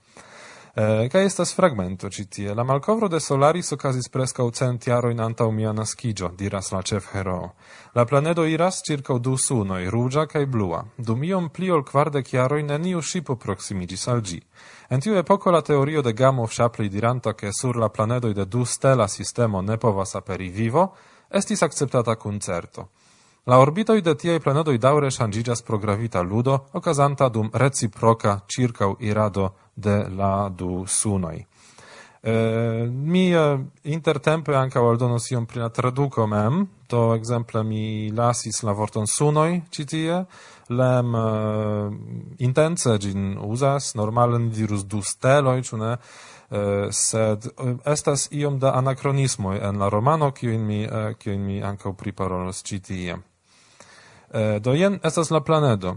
Uh, 0.76 1.09
kaj 1.09 1.25
estas 1.25 1.55
fragmento 1.57 2.11
ĉi 2.12 2.25
tie. 2.28 2.55
La 2.55 2.64
malkovro 2.64 3.09
de 3.09 3.21
Solaris 3.21 3.73
okazis 3.73 4.11
preskaŭ 4.12 4.50
cent 4.52 4.87
jarojn 4.87 5.21
antau 5.25 5.49
mia 5.50 5.73
naskiĝo, 5.73 6.28
diras 6.37 6.69
la 6.73 6.83
ĉefheroo. 6.83 7.49
La 7.95 8.05
planedo 8.05 8.45
iras 8.45 8.83
ĉirkaŭ 8.85 9.19
du 9.19 9.38
sunoi, 9.40 9.88
rugia 9.88 10.26
kaj 10.26 10.45
blua. 10.47 10.85
Dum 10.99 11.25
iom 11.25 11.49
pli 11.49 11.71
ol 11.71 11.85
kvardek 11.85 12.35
jaro 12.35 12.59
in 12.61 12.71
eniu 12.71 13.00
shipo 13.00 13.37
proksimiĝis 13.40 14.09
al 14.09 14.21
ĝi. 14.21 14.43
En 14.88 15.00
tiu 15.02 15.16
epoco 15.19 15.50
la 15.50 15.62
teorio 15.62 16.00
de 16.02 16.12
Gamow-Shapley 16.12 16.88
diranta 16.88 17.35
che 17.35 17.52
sur 17.52 17.76
la 17.76 17.88
planedoj 17.88 18.33
de 18.33 18.45
du 18.47 18.64
stela 18.64 19.09
sistemo 19.09 19.61
ne 19.61 19.76
povas 19.78 20.14
aperi 20.14 20.49
vivo, 20.49 20.95
estis 21.28 21.62
acceptata 21.62 22.16
cun 22.16 22.38
certo. 22.38 22.90
La 23.45 23.59
orbitoi 23.59 24.00
de 24.00 24.14
tiei 24.14 24.38
planedoj 24.38 24.78
daure 24.78 25.11
shangigas 25.11 25.62
pro 25.62 25.78
gravita 25.78 26.21
ludo, 26.23 26.69
okazanta 26.73 27.28
dum 27.28 27.50
reciproca 27.52 28.43
circau 28.47 28.97
irado 29.00 29.55
de 29.75 30.09
la 30.09 30.49
du 30.49 30.85
sunoi. 30.87 31.47
Eh, 32.23 32.88
mi 32.90 33.33
eh, 33.33 33.59
intertempe 33.83 34.55
anca 34.55 34.81
aldonos 34.81 35.31
iom 35.31 35.47
pri 35.47 35.61
la 35.61 36.26
mem, 36.26 36.66
to 36.87 37.14
exemple 37.14 37.62
mi 37.62 38.11
lasis 38.11 38.62
la 38.62 38.73
vorton 38.73 39.07
sunoi 39.07 39.62
citie, 39.71 40.26
lem 40.70 41.14
eh, 41.14 41.20
uh, 41.20 41.94
intense 42.38 42.99
gin 42.99 43.38
uzas 43.38 43.94
normalen 43.94 44.50
dirus 44.50 44.85
du 44.85 45.02
steloj 45.02 45.62
ĉu 45.62 45.76
uh, 45.76 45.94
sed 46.90 47.46
eh, 47.46 47.76
estas 47.85 48.28
iom 48.30 48.58
da 48.58 48.75
anachronismo 48.75 49.54
en 49.54 49.78
la 49.78 49.88
romano 49.88 50.30
kiujn 50.30 50.66
mi 50.66 50.85
uh, 50.85 51.14
kiujn 51.18 51.46
mi 51.46 51.62
ankaŭ 51.62 51.92
priparolos 51.92 52.62
ĉi 52.62 52.80
tie. 52.80 53.16
Do 54.61 54.73
jen 54.75 54.99
estas 55.06 55.30
la 55.30 55.40
planedo. 55.40 55.96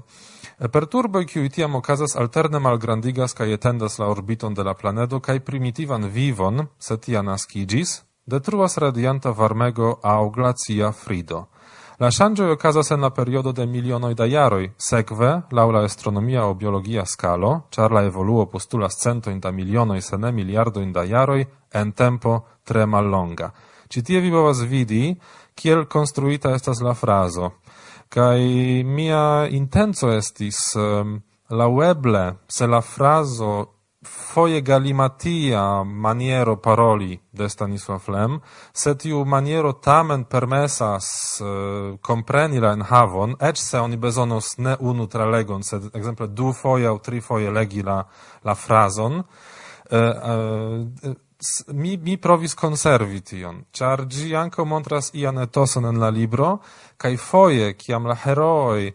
Perturboj 0.71 1.25
kiuj 1.25 1.49
tiam 1.49 1.75
okazas 1.75 2.15
alterne 2.15 2.59
malgrandigas 2.59 3.33
kaj 3.33 3.53
etendas 3.53 3.97
la 3.99 4.07
orbiton 4.07 4.53
de 4.53 4.63
la 4.63 4.73
planedo 4.73 5.19
kaj 5.19 5.39
primitivan 5.39 6.05
vivon, 6.05 6.67
se 6.79 6.97
tia 6.97 7.21
naskiĝis, 7.21 8.03
detruas 8.25 8.77
radianta 8.77 9.31
varmego 9.31 9.97
aŭ 10.03 10.29
glacia 10.29 10.91
frido. 10.91 11.47
La 11.99 12.07
ŝanĝoj 12.15 12.53
okazas 12.53 12.93
en 12.95 13.01
la 13.03 13.09
periodo 13.11 13.51
de 13.51 13.65
milionoj 13.67 14.13
da 14.15 14.23
jaroj, 14.23 14.69
sekve, 14.79 15.31
laŭ 15.51 15.65
la 15.75 15.81
astronomia 15.83 16.45
aŭ 16.45 16.53
biologia 16.61 17.03
skalo, 17.05 17.49
ĉar 17.75 17.91
la 17.91 18.05
evoluo 18.07 18.45
postulas 18.47 18.95
centojn 19.01 19.41
da 19.43 19.51
milionoj 19.51 19.99
se 20.01 20.17
ne 20.17 20.31
miliardojn 20.31 20.93
da 20.95 21.03
jaroj 21.03 21.43
en 21.75 21.91
tempo 21.91 22.37
tre 22.63 22.85
mallonga. 22.85 23.49
Ĉi 23.91 24.03
tie 24.07 24.21
vi 24.23 24.31
povas 24.31 24.61
vidi, 24.63 25.11
kiel 25.59 25.83
konstruita 25.91 26.53
estas 26.55 26.79
la 26.79 26.93
frazo. 26.95 27.51
Kaj 28.07 28.39
mia 28.87 29.49
intenco 29.51 30.13
estis 30.15 30.61
um, 30.79 31.17
laueble, 31.49 32.23
se 32.47 32.67
la 32.67 32.79
frazo 32.79 33.51
foje 34.05 34.61
galimatia 34.61 35.83
maniero 35.83 36.55
paroli 36.55 37.19
de 37.31 37.49
Stanisław 37.49 38.09
Lem, 38.09 38.39
se 38.73 38.95
tiu 38.95 39.25
maniero 39.25 39.73
tamen 39.73 40.23
permesas 40.23 41.41
uh, 41.41 41.99
compreni 41.99 42.59
la 42.59 42.71
enhavon, 42.71 43.35
ec 43.39 43.57
se 43.57 43.79
oni 43.79 43.97
bezonos 43.97 44.57
ne 44.57 44.77
unu 44.79 45.07
tralegon, 45.07 45.63
sed 45.63 45.89
exemple 45.93 46.27
du 46.27 46.53
foje 46.53 46.87
au 46.87 46.99
tri 46.99 47.21
foje 47.21 47.51
legi 47.51 47.83
la, 47.83 48.03
la 48.43 48.55
frazon, 48.55 49.19
uh, 49.19 49.97
uh, 49.97 51.13
mi, 51.67 51.97
mi 51.97 52.17
provis 52.17 52.55
conservi 52.55 53.21
tion, 53.21 53.63
char 53.71 54.07
gi 54.07 54.35
anco 54.35 54.65
montras 54.65 55.11
ian 55.13 55.43
etoson 55.43 55.85
en 55.85 55.99
la 55.99 56.09
libro, 56.09 56.59
cae 56.97 57.17
foje, 57.17 57.73
ciam 57.75 58.07
la 58.07 58.15
heroi 58.15 58.93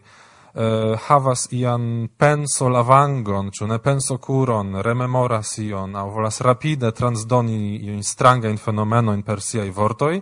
uh, 0.55 0.95
havas 1.07 1.47
ian 1.51 2.07
penso 2.17 2.69
lavangon, 2.69 3.51
ĉu 3.51 3.67
ne 3.67 3.79
penso 3.79 4.17
kuron, 4.17 4.79
rememoras 4.81 5.57
ion 5.59 5.95
au 5.95 6.09
volas 6.15 6.41
rapide 6.41 6.91
transdoni 6.91 7.75
iun 7.89 8.03
strangajn 8.03 8.57
fenomenojn 8.57 9.23
per 9.23 9.41
siaj 9.41 9.69
vortoi, 9.69 10.21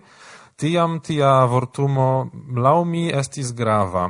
tiam 0.57 0.99
tia 0.99 1.45
vortumo 1.45 2.29
laumi 2.57 3.09
estis 3.13 3.53
grava. 3.53 4.09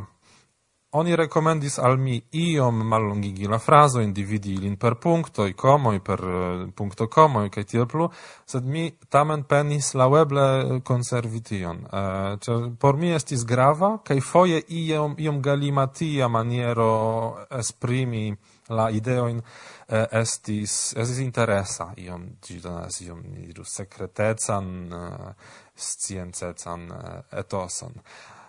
Oni 0.95 1.15
rekomendis 1.15 1.79
al 1.79 1.97
mi 1.97 2.21
iom 2.31 2.83
mallongigi 2.85 3.47
la 3.47 3.57
frazo, 3.57 3.99
individi 3.99 4.51
ilin 4.53 4.75
per 4.77 4.93
punktoj, 5.01 5.49
i 5.49 5.99
per 5.99 6.19
eh, 6.21 6.67
punkto 6.75 7.07
komoj 7.07 7.49
kaj 7.49 7.63
tiel 7.63 7.87
plu, 7.87 8.09
sed 8.45 8.63
mi 8.63 8.91
tamen 9.09 9.43
penis 9.43 9.93
laueble 9.95 10.81
konservi 10.85 11.41
tion. 11.41 11.79
Uh, 11.89 12.75
por 12.77 12.97
mi 12.97 13.09
estis 13.13 13.43
grava 13.43 13.97
kaj 14.05 14.19
foje 14.21 14.61
iom 14.69 15.15
iom 15.17 15.41
galimatia 15.41 16.27
maniero 16.27 17.47
esprimi 17.49 18.35
la 18.69 18.89
ideoin 18.89 19.41
uh, 19.41 20.05
estis 20.11 20.93
estis 20.93 21.23
interesa 21.25 21.89
iom 21.97 22.27
ĝi 22.45 22.59
donas 22.61 23.01
iom 23.01 23.23
ni 23.31 23.47
dirus 23.47 23.73
sekretecan 23.79 24.69
uh, 24.93 25.33
sciencecan 25.75 26.85
uh, 26.91 27.09
etoson. 27.31 27.97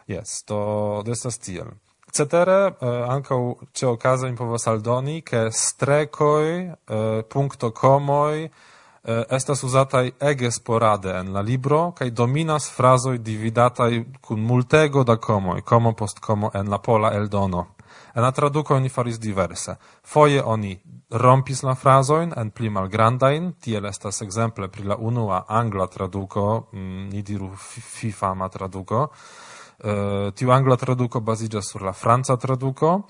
Jes, 0.07 0.43
to 0.45 0.61
estas 1.09 1.39
tiel. 1.41 1.73
Cetere, 2.15 2.59
eh, 2.71 2.89
ankaŭ 3.11 3.39
ĉe 3.75 3.89
okazo 3.91 4.29
mi 4.31 4.37
povas 4.39 4.69
aldoni, 4.71 5.23
ke 5.27 5.49
strekoj, 5.51 6.51
eh, 6.63 7.73
comoi 7.75 8.45
eh, 8.45 9.25
estas 9.31 9.65
usatai 9.65 10.13
ege 10.21 10.51
sporade 10.51 11.11
en 11.11 11.33
la 11.33 11.41
libro 11.41 11.93
cae 11.93 12.11
dominas 12.11 12.71
frazoi 12.71 13.19
dividatai 13.19 14.05
cun 14.21 14.41
multego 14.41 15.05
da 15.05 15.17
comoi, 15.17 15.63
como 15.63 15.93
post 15.93 16.21
como 16.21 16.51
en 16.55 16.71
la 16.71 16.79
pola 16.79 17.13
eldono. 17.15 17.67
En 18.15 18.23
la 18.23 18.31
traduco 18.31 18.75
oni 18.75 18.89
faris 18.89 19.19
diverse. 19.19 19.77
Foie 20.03 20.43
oni 20.43 20.81
rompis 21.11 21.63
la 21.63 21.75
frazoin 21.75 22.33
en 22.37 22.51
pli 22.51 22.71
malgrandain, 22.71 23.53
tiel 23.61 23.87
estas 23.87 24.23
exemple 24.23 24.69
pri 24.69 24.85
la 24.85 24.97
unua 24.97 25.45
angla 25.49 25.87
traduco, 25.87 26.69
mm, 26.73 27.09
ni 27.11 27.23
diru 27.23 27.51
fifama 27.57 28.49
traduco, 28.49 29.09
traduko, 29.09 29.44
Eh, 29.83 30.31
tiu 30.35 30.53
angla 30.53 30.77
traduco 30.77 31.21
basigia 31.21 31.63
sur 31.63 31.83
la 31.83 31.93
franca 31.93 32.37
traduco, 32.37 33.07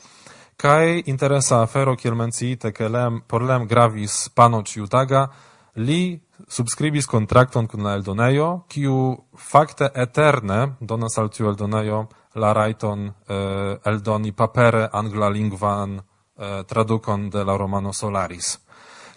Kai 0.56 1.02
interesa 1.10 1.62
afero 1.62 1.96
kiel 1.96 2.14
menciite 2.14 2.70
ke 2.72 2.88
lem 2.88 3.22
por 3.26 3.42
lem 3.42 3.66
gravis 3.66 4.28
pano 4.30 4.62
ciutaga 4.62 5.26
li 5.74 6.20
subscribis 6.48 7.06
kontrakton 7.06 7.66
kun 7.66 7.82
la 7.82 7.94
eldonejo 7.98 8.64
kiu 8.68 8.94
fakte 9.34 9.90
eterne 9.94 10.76
donas 10.80 11.18
al 11.18 11.30
tiu 11.30 11.48
eldonejo 11.50 12.06
la 12.34 12.52
rajton 12.52 13.06
eh, 13.08 13.78
eldoni 13.84 14.32
papere 14.32 14.88
anglalingvan 14.92 15.98
eh, 15.98 16.62
tradukon 16.66 17.30
de 17.30 17.44
la 17.44 17.56
romano 17.56 17.92
Solaris. 17.92 18.58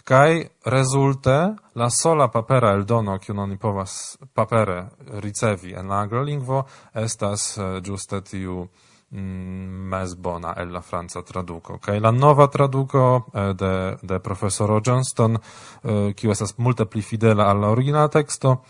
Kai 0.08 0.50
rezulte 0.64 1.54
la 1.72 1.90
sola 1.90 2.30
papera 2.32 2.70
eldono 2.72 3.18
kiu 3.20 3.34
oni 3.36 3.58
povas 3.60 4.16
papere 4.32 4.88
ricevi 5.20 5.74
en 5.76 5.88
la 5.88 5.98
angla 6.00 6.22
lingvo 6.24 6.62
estas 6.94 7.42
eh, 7.58 7.66
ĝuste 7.84 8.22
tiu 8.24 8.62
mm, 9.10 9.82
mezbona 9.92 10.54
el 10.56 10.72
la 10.72 10.80
franca 10.80 11.20
traduko. 11.22 11.76
kai 11.78 12.00
la 12.00 12.10
nova 12.10 12.46
traduko 12.46 13.26
eh, 13.34 13.52
de, 13.52 13.96
de 14.02 14.18
profesoro 14.20 14.80
Johnston, 14.86 15.36
eh, 15.36 16.14
kiu 16.16 16.30
estas 16.30 16.56
multe 16.56 16.86
pli 16.86 17.02
fidela 17.02 17.50
al 17.50 17.60
la 17.60 17.68
originala 17.68 18.08
teksto, 18.08 18.62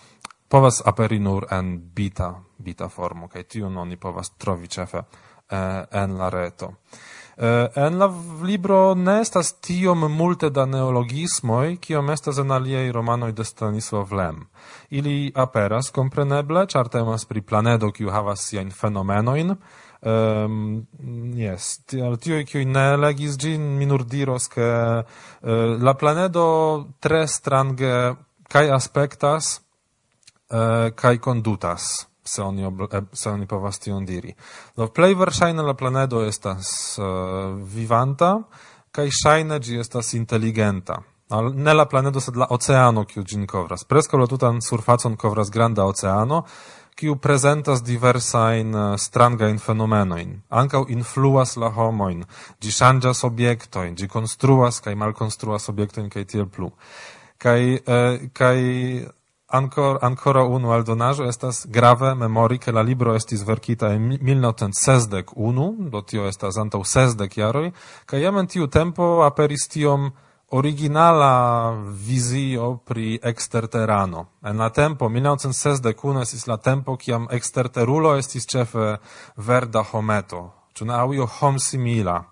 povas 0.49 0.83
aperi 0.85 1.21
nur 1.21 1.47
en 1.51 1.79
bita, 1.95 2.35
bita 2.57 2.89
formo, 2.89 3.29
kai 3.29 3.45
tiu 3.45 3.67
oni 3.67 3.97
povas 3.97 4.35
trovi 4.37 4.67
ĉefe 4.67 5.05
en 5.49 6.19
la 6.19 6.29
reto. 6.29 6.75
Eh, 7.41 7.69
en 7.77 7.99
la 7.99 8.09
libro 8.43 8.95
ne 8.95 9.21
estas 9.21 9.53
tiom 9.63 10.01
multe 10.11 10.51
da 10.51 10.65
neologismoj, 10.67 11.77
kiom 11.79 12.11
estas 12.11 12.41
en 12.43 12.51
aliaj 12.51 12.91
romanoj 12.93 13.33
de 13.33 13.45
Stanisław 13.45 14.13
Lem. 14.13 14.41
Ili 14.91 15.33
aperas, 15.35 15.93
kompreneble, 15.95 16.67
ĉar 16.67 16.91
temas 16.91 17.25
pri 17.31 17.43
planedo, 17.43 17.93
kiu 17.95 18.11
havas 18.11 18.43
siajn 18.49 18.75
fenomenojn, 18.75 19.55
ehm, 19.55 19.87
Um, 20.01 20.87
yes, 21.35 21.81
al 21.99 22.21
tioi 22.23 22.45
kiu 22.47 22.63
ne 22.67 22.97
legis 22.97 23.35
gin, 23.37 23.65
mi 23.79 23.87
nur 23.87 24.05
diros 24.07 24.47
ke 24.47 24.63
uh, 24.63 25.03
la 25.83 25.95
planedo 25.99 26.87
tre 27.03 27.27
strange 27.27 28.15
kai 28.49 28.71
aspectas 28.71 29.59
uh, 29.59 30.57
eh, 30.57 30.91
kai 30.95 31.19
condutas 31.19 32.08
se 32.29 32.43
oni, 32.43 32.65
ob, 32.65 32.81
eh, 32.87 33.03
se 33.13 33.31
oni 33.31 33.47
povas 33.47 33.79
tion 33.79 34.05
diri. 34.07 34.35
Do 34.77 34.89
plej 34.93 35.15
verŝajne 35.19 35.63
la 35.63 35.75
planedo 35.75 36.25
estas 36.27 36.99
uh, 36.99 37.07
vivanta, 37.75 38.35
kaj 38.93 39.09
ŝajne 39.23 39.61
ĝi 39.61 39.81
estas 39.81 40.13
inteligenta. 40.15 41.03
Al, 41.29 41.53
ne 41.55 41.75
la 41.75 41.85
planedo, 41.85 42.21
sed 42.25 42.37
la 42.41 42.47
oceano, 42.51 43.05
kiu 43.05 43.23
ĝin 43.23 43.47
kovras. 43.47 43.85
Preskaŭ 43.85 44.21
la 44.21 44.27
tutan 44.27 44.63
surfacon 44.65 45.17
kovras 45.21 45.51
granda 45.53 45.85
oceano, 45.85 46.45
kiu 46.99 47.17
prezentas 47.23 47.83
diversajn 47.87 48.75
eh, 48.75 48.87
strangajn 48.99 49.61
fenomenojn. 49.63 50.33
Ankaŭ 50.49 50.87
influas 50.95 51.55
la 51.61 51.71
homojn, 51.77 52.25
ĝi 52.65 52.73
ŝanĝas 52.75 53.23
objektojn, 53.29 53.95
ĝi 54.01 54.09
konstruas 54.11 54.81
kaj 54.85 54.97
malkonstruas 54.99 55.69
objektojn 55.71 56.09
kaj 56.15 56.25
tiel 56.33 56.49
plu. 56.51 56.73
Kaj, 57.39 57.61
eh, 57.77 58.27
kaj 58.35 58.59
ancor, 59.49 59.99
ancora 60.01 60.43
unu 60.43 60.71
aldonajo 60.71 61.25
estas 61.25 61.67
grave 61.67 62.15
memori 62.15 62.59
che 62.59 62.73
la 62.73 62.83
libro 62.83 63.15
estis 63.15 63.43
verkita 63.45 63.93
en 63.93 64.19
1961, 64.21 65.89
do 65.91 66.03
tio 66.03 66.27
estas 66.29 66.57
antaŭ 66.57 66.83
60 66.85 67.37
jaroj, 67.37 67.73
kaj 68.07 68.21
jam 68.21 68.39
en 68.39 68.47
tiu 68.47 68.67
tempo 68.67 69.23
aperis 69.25 69.69
tiom 69.69 70.13
originala 70.51 71.73
vizio 71.93 72.77
pri 72.85 73.19
exterterano. 73.23 74.27
En 74.43 74.59
la 74.59 74.71
tempo 74.71 75.09
1961 75.09 76.23
estis 76.23 76.47
la 76.47 76.57
tempo 76.57 76.97
kiam 76.97 77.27
exterterulo 77.31 78.17
estis 78.17 78.47
cefe 78.47 78.97
verda 79.37 79.83
hometo, 79.93 80.53
ĉu 80.75 80.85
ne 80.85 80.95
aŭ 80.95 81.13
io 81.15 81.27
homsimila. 81.27 81.59
simila 81.59 82.25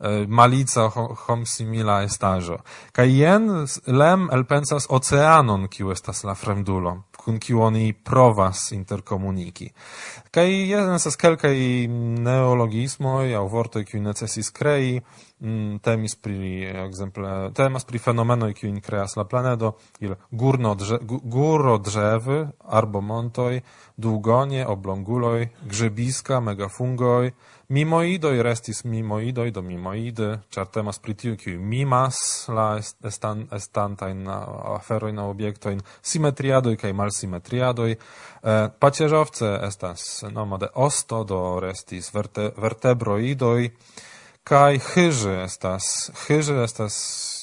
Eh, 0.00 0.26
malica 0.28 0.88
hom 1.26 1.46
simila 1.46 2.02
estajo. 2.02 2.58
Kaj 2.92 3.10
jen 3.18 3.44
lem 3.86 4.28
elpensas 4.32 4.86
oceanon, 4.90 5.68
kiu 5.68 5.92
estas 5.94 6.24
la 6.24 6.34
fremdulo, 6.34 6.96
kun 7.16 7.38
kiu 7.38 7.62
oni 7.62 7.92
provas 7.92 8.72
interkomuniki. 8.74 9.70
Kai 10.34 10.48
jen 10.68 10.90
estas 10.96 11.16
kelkaj 11.16 11.54
neologismoj 12.26 13.36
aŭ 13.38 13.44
vortoj, 13.52 13.84
kiu 13.86 14.02
necesis 14.02 14.50
krei, 14.50 14.98
Mm, 15.44 15.78
temis 15.84 16.14
pri 16.16 16.64
ekzemple 16.88 17.52
temas 17.52 17.84
pri 17.84 17.98
fenomeno 18.00 18.46
kiu 18.56 18.68
in 18.70 18.80
kreas 18.80 19.16
la 19.16 19.26
planedo. 19.28 19.74
Il 20.00 20.14
gurno 20.30 20.72
drze, 20.74 20.98
guro 21.04 21.76
drzewy 21.78 22.46
arbo 22.64 23.00
montoj 23.00 23.60
długonie 23.96 24.66
oblonguloj 24.66 25.48
grzebiska 25.62 26.40
megafungoj. 26.40 27.32
Mimoidoj 27.68 28.42
restis 28.42 28.84
mimoidoj 28.84 29.50
do 29.50 29.62
mimoidy. 29.62 30.30
Ĉar 30.48 30.66
temas 30.72 30.98
pri 30.98 31.14
tiu 31.14 31.36
kiu 31.36 31.60
mimas 31.60 32.48
la 32.48 32.80
estan, 32.80 33.44
estantajn 33.52 34.24
aferojn 34.78 35.18
aŭ 35.18 35.28
in 35.72 35.84
simetriadoj 36.02 36.76
kaj 36.76 36.92
malsimetriadoj. 36.92 37.90
Eh, 37.92 38.68
pacierzowce 38.78 39.58
estas 39.68 40.24
nomade 40.30 40.68
osto 40.74 41.24
do 41.24 41.60
restis 41.60 42.14
verte, 42.14 42.50
vertebroidoj. 42.56 43.70
Kai 44.44 44.78
hyży 44.78 45.42
estas, 45.44 46.10
hyży 46.28 46.62
estas 46.62 46.94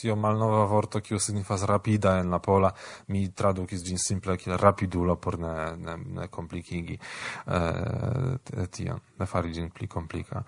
io 0.04 0.16
malnova 0.16 0.66
vorto 0.66 1.00
kiu 1.02 1.20
signifas 1.20 1.64
rapida 1.64 2.20
en 2.20 2.30
la 2.30 2.40
pola, 2.40 2.70
mi 3.08 3.24
tradukis 3.34 3.82
gin 3.86 3.98
simple 3.98 4.38
kiel 4.38 4.58
rapidulo 4.58 5.16
por 5.16 5.40
ne, 5.40 5.56
ne, 5.78 5.98
ne 5.98 6.28
komplikigi 6.28 7.00
eh, 7.48 8.68
tion, 8.70 9.02
ne 9.20 9.26
fari 9.26 9.54
gin 9.54 9.70
pli 9.70 9.88
komplika. 9.88 10.44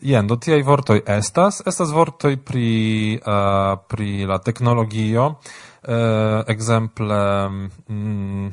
Jen, 0.00 0.26
do 0.26 0.36
tiaj 0.36 0.62
vortoj 0.64 1.02
estas, 1.04 1.60
estas 1.66 1.92
vortoj 1.92 2.38
pri, 2.48 3.20
uh, 3.20 3.76
pri 3.88 4.24
la 4.24 4.38
teknologio, 4.38 5.34
eh, 5.84 5.94
uh, 5.94 6.44
exemple, 6.48 7.20
Mm, 7.90 8.48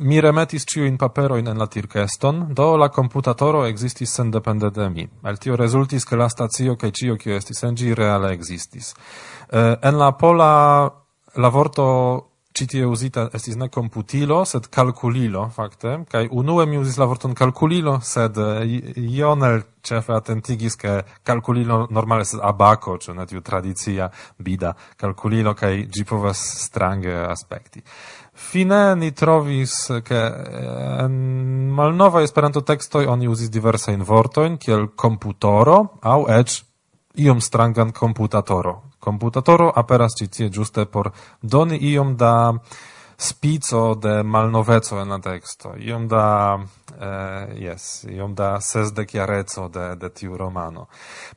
Mi 0.00 0.20
remetis 0.20 0.62
ciuin 0.62 0.96
papero 0.96 1.36
in 1.36 1.50
la 1.58 1.66
tirkeston, 1.66 2.52
do 2.54 2.76
la 2.76 2.88
computatoro 2.88 3.64
existis 3.66 4.12
sendepende 4.12 4.70
de 4.70 4.88
mi. 4.88 5.08
El 5.24 5.38
tio 5.38 5.56
resultis 5.56 6.04
che 6.04 6.14
la 6.14 6.28
stazio 6.28 6.76
che 6.76 6.92
cio 6.92 7.16
cio 7.16 7.34
estis 7.34 7.62
en 7.64 7.74
gi 7.74 7.94
reale 7.94 8.30
existis. 8.32 8.94
Uh, 9.50 9.74
en 9.82 9.98
la 9.98 10.12
pola 10.12 10.86
la 11.34 11.48
vorto 11.48 12.30
citie 12.52 12.84
usita 12.84 13.28
estis 13.32 13.56
ne 13.56 13.68
computilo, 13.68 14.44
sed 14.44 14.68
calculilo, 14.68 15.48
fakte, 15.48 16.04
cae 16.08 16.28
unue 16.30 16.66
mi 16.66 16.76
usis 16.76 16.96
la 16.96 17.06
vorton 17.06 17.32
calculilo, 17.32 17.98
sed 18.00 18.38
ionel 18.96 19.64
cefe 19.80 20.12
attentigis 20.12 20.76
che 20.76 21.04
calculilo 21.22 21.86
normale 21.90 22.24
sed 22.24 22.40
abaco, 22.42 22.98
cio 22.98 23.12
ne 23.12 23.26
tiu 23.26 23.40
tradizia 23.40 24.10
bida 24.36 24.74
calculilo, 24.96 25.54
cae 25.54 25.86
gi 25.88 26.04
povas 26.04 26.38
strange 26.64 27.14
aspekti. 27.14 27.82
Fine 28.38 28.96
ni 28.96 29.10
trovis 29.12 29.72
eh, 29.90 30.12
en 31.02 31.12
malnova 31.74 32.22
esperanto 32.22 32.62
tekstoj 32.62 33.06
oni 33.10 33.28
uzis 33.28 33.50
diversajn 33.50 34.04
vortojn 34.06 34.56
kiel 34.62 34.86
komputoro 34.96 35.78
aŭ 36.00 36.20
eĉ 36.38 36.62
iom 37.18 37.40
strangan 37.42 37.90
komputatoro. 37.92 38.76
Komputatoro 39.02 39.72
aperas 39.74 40.14
ĉi 40.18 40.28
tie 40.28 40.48
ĝuste 40.48 40.86
por 40.86 41.10
doni 41.42 41.78
iom 41.90 42.16
da 42.16 42.32
spico 43.20 43.94
de 43.94 44.22
malnoveco 44.22 45.00
en 45.00 45.08
la 45.08 45.18
teksto. 45.18 45.72
Iom 45.76 46.06
da 46.08 46.58
eh, 47.00 47.54
yes, 47.58 48.04
iom 48.06 48.34
da 48.34 48.60
sesdek 48.60 49.14
jareco 49.14 49.66
de 49.68 49.96
de 49.96 50.10
tiu 50.14 50.36
romano. 50.36 50.86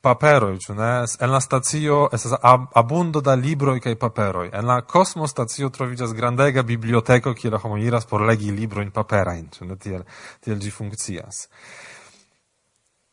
Paperoj, 0.02 0.60
ĉu 0.62 0.76
ne? 0.78 0.92
En 1.20 1.32
la 1.34 1.40
stacio 1.42 2.04
estas 2.14 2.38
ab 2.42 2.68
abundo 2.78 3.22
da 3.22 3.34
libroi 3.34 3.82
cae 3.82 3.98
paperoj. 3.98 4.52
En 4.54 4.70
la 4.70 4.82
kosmostacio 4.82 5.70
trovigas 5.70 6.14
grandega 6.14 6.62
biblioteko, 6.62 7.34
kie 7.34 7.50
la 7.50 7.60
iras 7.80 8.06
por 8.06 8.22
legi 8.22 8.52
libroin 8.52 8.92
paperain, 8.92 9.50
ĉu 9.50 9.66
ne 9.66 9.76
tiel 9.76 10.04
tiel 10.40 10.60
ĝi 10.60 10.72
funkcias. 10.72 11.48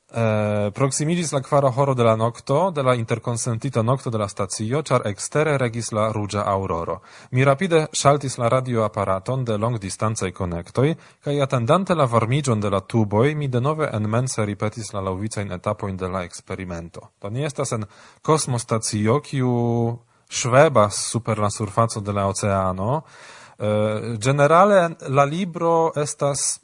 Uh, 0.09 0.73
proximigis 0.73 1.33
la 1.33 1.43
quara 1.43 1.69
horo 1.69 1.93
de 1.95 2.03
la 2.03 2.15
nocto, 2.17 2.71
de 2.71 2.83
la 2.83 2.95
interconsentita 2.95 3.83
nocto 3.83 4.09
de 4.09 4.17
la 4.17 4.27
stazio, 4.27 4.81
char 4.83 5.03
extere 5.05 5.59
regis 5.59 5.91
la 5.93 6.07
rugia 6.13 6.47
auroro. 6.49 7.03
Mi 7.33 7.45
rapide 7.45 7.89
shaltis 7.93 8.39
la 8.39 8.49
radioaparaton 8.49 9.45
de 9.45 9.59
long 9.59 9.77
distanzae 9.77 10.33
connectoi, 10.33 10.97
cae 11.21 11.43
attendante 11.43 11.95
la 11.95 12.07
varmigion 12.07 12.59
de 12.59 12.71
la 12.71 12.81
tuboi, 12.81 13.35
mi 13.35 13.51
denove 13.51 13.91
enmense 13.93 14.47
ripetis 14.49 14.95
la 14.95 15.05
lauvicein 15.05 15.53
etapoin 15.53 15.97
de 15.97 16.09
la 16.09 16.25
experimento. 16.25 17.11
Do 17.21 17.29
ni 17.29 17.45
estas 17.45 17.73
en 17.73 17.85
cosmostazio, 18.23 19.21
kiu 19.21 19.99
svebas 20.31 21.05
super 21.05 21.39
la 21.39 21.51
surfaco 21.51 22.01
de 22.01 22.13
la 22.13 22.27
oceano, 22.29 23.03
eh, 23.59 23.67
uh, 23.67 24.17
generale 24.17 24.97
la 25.09 25.25
libro 25.25 25.93
estas 25.95 26.61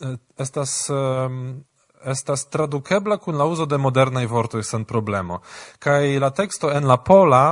uh, 0.00 0.18
estas 0.36 0.90
um, 0.90 1.64
estas 2.06 2.46
tradukebla 2.50 3.16
kun 3.16 3.38
la 3.38 3.44
uzo 3.44 3.66
de 3.66 3.78
modernaj 3.78 4.26
vortoj 4.26 4.62
sen 4.62 4.84
problemo. 4.84 5.40
Kaj 5.78 6.18
la 6.20 6.30
teksto 6.30 6.70
en 6.72 6.88
la 6.88 6.96
pola 6.96 7.44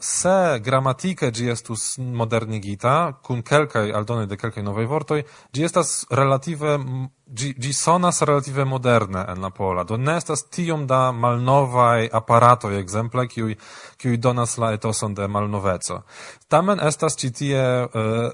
se 0.00 0.60
gramatike 0.64 1.30
ĝi 1.30 1.50
estus 1.50 1.98
modernigita 1.98 3.18
kun 3.22 3.42
kelkaj 3.42 3.90
aldonoj 3.92 4.26
de 4.26 4.36
kelkaj 4.36 4.62
novaj 4.62 4.86
vortoj, 4.86 5.22
ĝi 5.52 5.64
estas 5.64 6.04
relative 6.10 6.78
gi, 7.26 7.54
gi 7.58 7.72
sonas 7.72 8.22
relative 8.22 8.64
moderne 8.64 9.24
en 9.28 9.40
la 9.40 9.50
pola, 9.50 9.84
do 9.84 9.96
ne 9.96 10.16
estas 10.16 10.44
tiom 10.50 10.86
da 10.86 11.12
malnovaj 11.12 12.08
aparatoj, 12.12 12.78
ekzemple, 12.78 13.26
kiuj, 13.28 13.56
kiuj 13.98 14.16
donas 14.16 14.56
la 14.58 14.72
etoson 14.72 15.14
de 15.14 15.26
malnoveco. 15.28 16.00
Tamen 16.48 16.80
estas 16.86 17.16
ĉi 17.18 17.30
tie 17.34 17.62
uh, 17.84 17.90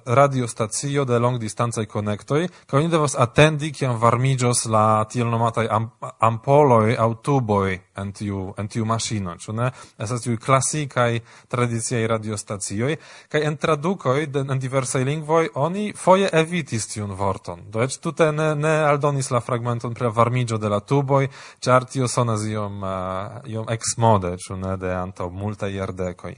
radiostacio 0.06 1.04
de 1.08 1.18
longdistancaj 1.18 1.86
konektoj, 1.86 2.48
kaj 2.66 2.80
oni 2.80 2.92
devas 2.92 3.16
atendi 3.18 3.72
kiam 3.72 3.96
varmiĝos 4.00 4.66
la 4.68 5.04
tiel 5.08 5.30
nomataj 5.32 5.66
am, 5.70 5.90
ampoloj 6.20 6.96
aŭ 6.98 7.10
tuboj 7.24 7.78
en 7.96 8.12
tiu, 8.12 8.52
en 8.58 8.68
tiu 8.68 8.86
maŝino, 8.88 9.34
ĉu 9.40 9.52
ne? 9.56 9.70
Estas 10.00 10.24
tiuj 10.24 10.38
klasikaj 10.40 11.20
tradiciaj 11.52 12.06
radiostacioj, 12.14 12.96
kaj 13.32 13.42
en 13.48 13.56
tradukoj 13.60 14.26
de, 14.32 14.44
en 14.48 14.62
diversaj 14.62 15.04
lingvoj 15.04 15.50
oni 15.54 15.92
foje 15.96 16.30
evitis 16.32 16.88
tiun 16.92 17.12
vorton. 17.18 17.66
Do 17.72 17.82
eĉ 17.84 17.98
tute 18.02 18.30
ne, 18.32 18.52
ne 18.54 18.74
aldonis 18.88 19.30
la 19.30 19.42
fragmenton 19.44 19.94
pri 19.94 20.12
varmiĝo 20.14 20.58
de 20.58 20.72
la 20.72 20.80
tuboj, 20.80 21.28
ĉar 21.60 21.84
tio 21.84 22.08
sonas 22.08 22.46
iom, 22.48 22.80
uh, 22.82 23.42
iom 23.50 23.68
eksmode, 23.72 24.36
ĉu 24.40 24.56
ne, 24.56 24.76
de 24.80 24.94
antaŭ 24.96 25.28
multaj 25.30 25.72
jardekoj. 25.74 26.34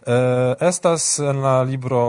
Uh, 0.00 0.56
estas 0.64 1.18
en 1.20 1.42
la 1.44 1.60
libro 1.62 2.02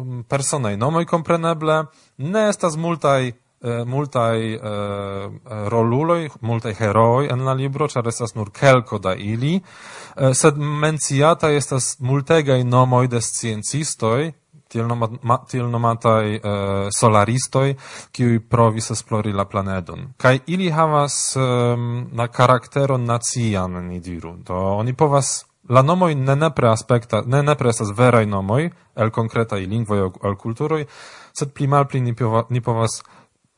mm, 0.00 0.26
personaj 0.28 0.76
nomoi 0.80 1.04
kompreneble, 1.06 1.84
ne 2.18 2.48
estas 2.48 2.76
multaj 2.80 3.32
uh, 3.64 3.82
multaj 3.88 4.38
eh, 4.38 4.60
eh, 4.60 5.26
uh, 5.26 5.68
roluloi, 5.68 6.28
multai 6.40 6.74
heroi 6.78 7.28
en 7.32 7.44
la 7.44 7.54
libro, 7.54 7.88
char 7.88 8.06
estas 8.08 8.34
nur 8.34 8.52
kelko 8.52 8.98
da 8.98 9.14
ili, 9.14 9.56
uh, 9.56 10.32
sed 10.32 10.58
menciata 10.58 11.50
estas 11.50 11.96
multegai 12.00 12.62
nomoi 12.64 13.08
de 13.08 13.20
sciencistoi, 13.20 14.32
tiel, 14.68 14.86
nomat, 14.90 15.16
ma, 15.22 15.38
tiel 15.48 15.70
nomatai 15.70 16.36
uh, 16.36 16.90
solaristoi, 16.90 17.74
kiui 18.12 18.40
provis 18.40 18.90
esplori 18.90 19.32
la 19.32 19.46
planedon. 19.46 20.12
Kai 20.16 20.40
ili 20.46 20.70
havas 20.70 21.36
um, 21.38 22.06
na 22.12 22.28
karakteron 22.28 23.04
nacian, 23.06 23.78
ni 23.88 24.00
diru, 24.00 24.36
do 24.44 24.60
oni 24.78 24.92
povas 24.92 25.44
La 25.68 25.80
nomoi 25.80 26.14
ne 26.14 26.34
nepre 26.36 26.68
aspekta, 26.68 27.22
ne 27.26 27.40
nepre 27.42 27.70
estas 27.72 27.94
verai 27.96 28.26
nomoi, 28.28 28.66
el 29.00 29.10
konkretaj 29.10 29.62
lingvoi, 29.64 30.02
aŭ 30.04 30.32
culturoi, 30.36 30.84
sed 31.32 31.54
pli 31.56 31.66
malpli 31.72 32.02
ni 32.04 32.60
povas 32.60 33.00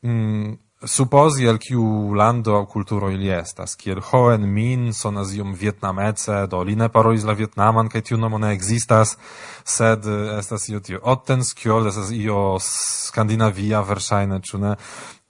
mm, 0.03 0.53
supposi 0.85 1.45
el 1.45 1.57
kiu 1.57 2.13
lando 2.13 2.55
au 2.55 2.65
kulturo 2.65 3.09
ili 3.09 3.29
estas. 3.29 3.75
Kiel 3.75 4.01
Hoen 4.11 4.45
Min 4.53 4.93
sonas 4.93 5.33
iom 5.33 5.53
vietnamece, 5.53 6.45
do 6.47 6.61
li 6.63 6.75
ne 6.75 6.89
parolis 6.89 7.25
la 7.25 7.33
vietnaman 7.33 7.89
kai 7.89 8.01
tiu 8.01 8.17
nomo 8.17 8.37
ne 8.37 8.53
existas, 8.53 9.17
sed 9.63 10.05
estas 10.37 10.69
io 10.69 10.79
tio 10.79 10.99
Ottens, 11.03 11.53
kiol 11.53 11.87
estas 11.87 12.11
io 12.11 12.57
skandinavia 12.61 13.81
versaine, 13.81 14.41
ĉu 14.41 14.57
ne? 14.61 14.75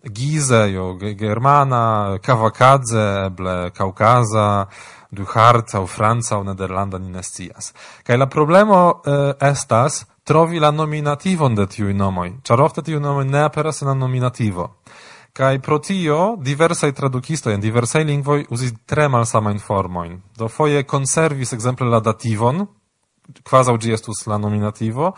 Gize, 0.04 0.68
jo 0.72 0.94
germana, 1.00 2.18
Kavakadze, 2.24 3.26
eble 3.26 3.72
Kaukaza, 3.76 4.68
du 5.12 5.26
Hart 5.26 5.72
Franca 5.88 6.38
u 6.40 6.44
Nederlanda 6.44 6.98
ni 6.98 7.10
nestias. 7.10 7.74
Kaj 8.04 8.18
la 8.18 8.28
problemo 8.28 9.02
eh, 9.06 9.34
estas 9.50 10.06
trovi 10.28 10.60
la 10.60 10.72
nominativon 10.72 11.56
de 11.56 11.66
tiui 11.72 11.94
nomoi, 11.96 12.34
char 12.44 12.60
ofte 12.60 12.82
tiui 12.84 13.00
nomoi 13.00 13.26
ne 13.26 13.46
aperas 13.48 13.82
en 13.82 13.88
la 13.88 13.94
nominativo. 13.96 14.66
Kai 15.38 15.60
pro 15.64 15.78
tio 15.80 16.36
diversaj 16.44 16.92
tradukistoj 16.98 17.54
en 17.54 17.62
diversaj 17.64 18.04
lingvoj 18.04 18.48
uzis 18.52 18.74
tre 18.86 19.06
malsamajn 19.08 19.62
formojn. 19.64 20.18
Do 20.36 20.50
foje 20.52 20.84
konservis 20.84 21.54
ekzemple 21.54 21.88
la 21.88 22.02
dativon, 22.04 22.66
kvazaŭ 23.48 23.78
ĝi 23.78 23.94
estus 23.96 24.26
la 24.28 24.40
nominativo, 24.42 25.14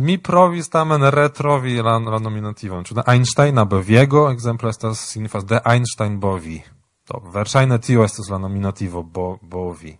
mi 0.00 0.16
provis 0.18 0.70
tamen 0.72 1.04
retrovi 1.12 1.76
la, 1.82 1.98
la 1.98 2.22
nominativon. 2.22 2.86
Ĉu 2.88 2.96
de 3.00 3.04
Einsteina 3.12 3.64
Boviego 3.64 4.30
ekzemple 4.30 4.72
estas 4.72 5.04
signifas 5.10 5.44
de 5.44 5.60
Einstein 5.64 6.16
Bovi. 6.20 6.62
Do 7.06 7.20
verŝajne 7.34 7.78
tio 7.78 8.04
estas 8.04 8.32
la 8.32 8.38
nominativo 8.38 9.02
bo, 9.02 9.34
Bovi. 9.42 9.92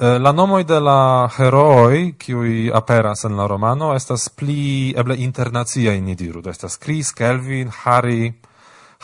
Eh, 0.00 0.18
la 0.18 0.32
nomoj 0.32 0.64
de 0.66 0.80
la 0.82 1.30
herooj, 1.38 2.16
kiuj 2.18 2.70
aperas 2.74 3.24
en 3.24 3.36
la 3.38 3.46
romano, 3.46 3.92
estas 3.94 4.26
pli 4.28 4.90
eble 4.98 5.14
internaciaj, 5.22 6.00
ni 6.00 6.16
diru. 6.18 6.42
Do 6.42 6.50
estas 6.50 6.78
Chris, 6.82 7.12
Kelvin, 7.12 7.70
Harry. 7.84 8.34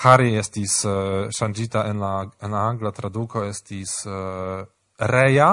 Harry 0.03 0.35
estis 0.41 0.81
uh, 0.89 1.29
ŝanĝita 1.31 1.85
en 1.91 2.01
la 2.01 2.25
en 2.41 2.51
la 2.57 2.65
angla 2.67 2.91
traduko 2.91 3.45
estis 3.45 3.93
eh, 4.07 4.11
uh, 4.11 4.67
Reja 4.99 5.51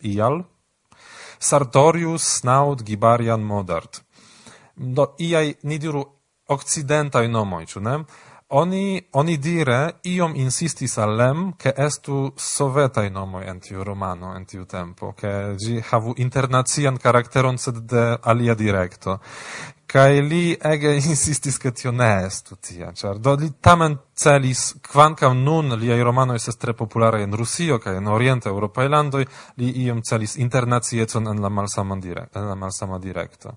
ial 0.00 0.44
Sartorius, 1.38 2.22
Snaud, 2.38 2.84
Gibarian, 2.86 3.42
Modart. 3.42 4.00
Do 4.74 5.14
iai, 5.18 5.56
ni 5.62 5.78
diru 5.78 6.04
occidentai 6.48 7.26
nomoi, 7.28 7.66
ĉu 7.66 7.82
ne? 7.82 7.98
Oni, 8.54 9.00
oni 9.12 9.38
dire, 9.38 10.00
iom 10.04 10.34
insistis 10.36 10.98
al 11.00 11.14
lem, 11.16 11.54
che 11.56 11.72
estu 11.72 12.34
sovetai 12.36 13.08
nomoi 13.10 13.46
en 13.48 13.60
tiu 13.64 13.82
romano, 13.82 14.34
en 14.36 14.44
tiu 14.44 14.66
tempo, 14.66 15.14
che 15.16 15.54
gi 15.56 15.82
havu 15.90 16.12
internacian 16.16 16.98
karakteron, 16.98 17.56
sed 17.56 17.78
de 17.88 18.18
alia 18.20 18.54
direkto 18.54 19.20
Kai 19.92 20.22
li 20.24 20.56
ege 20.56 20.94
insistis, 21.04 21.58
che 21.58 21.70
tio 21.72 21.90
ne 21.90 22.24
estu 22.24 22.56
tia, 22.56 22.92
char 22.96 23.18
do 23.18 23.34
li 23.36 23.50
tamen 23.60 23.98
celis, 24.16 24.78
quancam 24.80 25.42
nun 25.44 25.76
liai 25.76 26.00
romanoi 26.00 26.38
ses 26.38 26.56
tre 26.56 26.72
populare 26.72 27.20
en 27.20 27.36
Rusio, 27.36 27.76
kai 27.78 27.96
en 27.96 28.08
Oriente 28.08 28.48
Europai 28.48 28.88
landoi, 28.88 29.26
li 29.60 29.68
iom 29.84 30.00
celis 30.00 30.38
internaciecon 30.40 31.28
en 31.28 31.42
la 31.44 31.50
malsama 31.50 31.96
directo. 32.00 32.38
En 32.38 32.48
la 32.48 32.54
malsama 32.54 32.98
directo. 32.98 33.56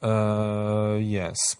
Uh, 0.00 1.00
yes 1.00 1.56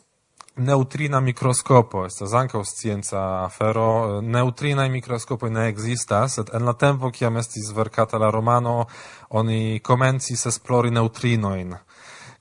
neutrina 0.61 1.21
microscopo. 1.21 2.05
Estas 2.07 2.33
ankaŭ 2.33 2.63
scienca 2.65 3.21
afero. 3.45 4.21
Neutrinaj 4.21 4.89
microscopo 4.89 5.49
ne 5.49 5.69
existas, 5.69 6.39
sed 6.39 6.53
en 6.55 6.67
la 6.69 6.73
tempo 6.73 7.11
kiam 7.11 7.37
estis 7.37 7.73
verkata 7.77 8.19
la 8.19 8.31
romano 8.31 8.85
oni 9.31 9.81
komencis 9.85 10.47
esplori 10.47 10.91
neutrinoin. 10.91 11.77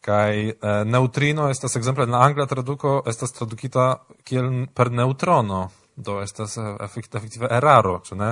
kaj 0.01 0.49
eh, 0.49 0.55
neutrino 0.85 1.49
estas 1.49 1.75
ekzemple 1.75 2.03
en 2.07 2.11
la 2.15 2.23
angla 2.23 2.45
traduko 2.45 3.01
estas 3.05 3.33
tradukita 3.35 3.95
kiel 4.23 4.67
per 4.73 4.91
neutrono 4.91 5.69
do 5.99 6.21
estas 6.23 6.57
eh, 6.57 6.69
efekt, 6.85 7.15
efektive 7.15 7.47
eraro, 7.51 7.99
ĉu 8.05 8.15
ne? 8.15 8.31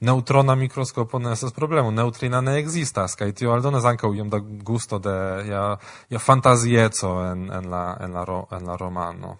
Neutrona 0.00 0.54
mikroskopo 0.54 1.18
ne 1.18 1.32
estas 1.34 1.52
problemo, 1.52 1.90
neutrina 1.90 2.40
ne 2.40 2.58
ekzistas 2.60 3.18
kaj 3.18 3.34
tio 3.40 3.52
aldonas 3.52 3.84
ankaŭ 3.84 4.14
iom 4.14 4.30
da 4.30 4.38
gusto 4.42 4.98
de 4.98 5.18
ja 5.48 5.64
ja 6.10 6.18
fantazieco 6.18 7.12
en 7.32 7.50
en 7.52 7.70
la 7.70 7.84
en 8.00 8.14
la 8.14 8.24
ro, 8.24 8.46
en 8.50 8.66
la 8.66 8.76
romano. 8.76 9.36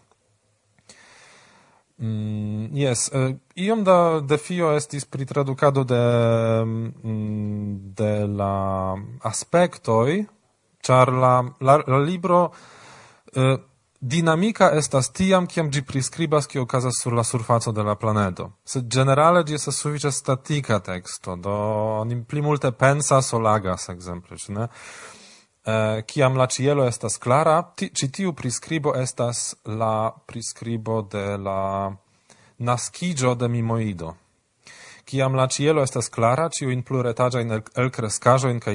Mm, 1.99 2.77
yes, 2.79 3.09
eh, 3.13 3.35
iom 3.57 3.83
da 3.85 4.21
defio 4.21 4.71
estis 4.77 5.05
pri 5.05 5.27
tradukado 5.27 5.83
de 5.85 6.03
mm, 6.65 7.95
de 7.99 8.13
la 8.27 8.95
aspektoj, 9.23 10.21
ĉar 10.87 11.11
la, 11.13 11.33
la, 11.61 11.81
la 11.87 11.99
libro 11.99 12.53
eh, 13.35 13.57
Dinamica 14.01 14.71
estas 14.79 15.09
tiam, 15.11 15.47
kiam 15.51 15.73
gi 15.75 15.83
priskribas 15.83 16.47
kio 16.47 16.63
okazas 16.63 17.01
sur 17.03 17.13
la 17.13 17.25
surfaco 17.25 17.73
de 17.73 17.83
la 17.83 17.97
planedo. 17.99 18.53
Sed 18.65 18.87
generale 18.95 19.43
gi 19.47 19.55
estas 19.55 19.81
sufiĉe 19.83 20.13
statika 20.15 20.79
teksto, 20.79 21.35
do 21.37 21.55
oni 22.01 22.23
pli 22.25 22.43
multe 22.43 22.71
pensas 22.73 23.33
o 23.33 23.41
lagas, 23.43 23.89
ekzemple, 23.89 24.39
ĉu 24.39 24.55
ne? 24.55 24.69
Eh, 25.65 26.03
kiam 26.07 26.39
la 26.39 26.47
cielo 26.47 26.87
estas 26.87 27.19
klara, 27.19 27.57
ti, 27.77 27.91
ci 27.95 28.11
tiu 28.11 28.33
priskribo 28.33 28.95
estas 28.95 29.57
la 29.65 30.15
priskribo 30.27 31.03
de 31.03 31.37
la 31.37 31.91
naskiĝo 32.59 33.35
de 33.35 33.49
mimoido. 33.49 34.15
Ciam 35.09 35.35
la 35.35 35.47
cielo 35.49 35.81
estas 35.83 36.11
clara, 36.11 36.51
ciuin 36.51 36.83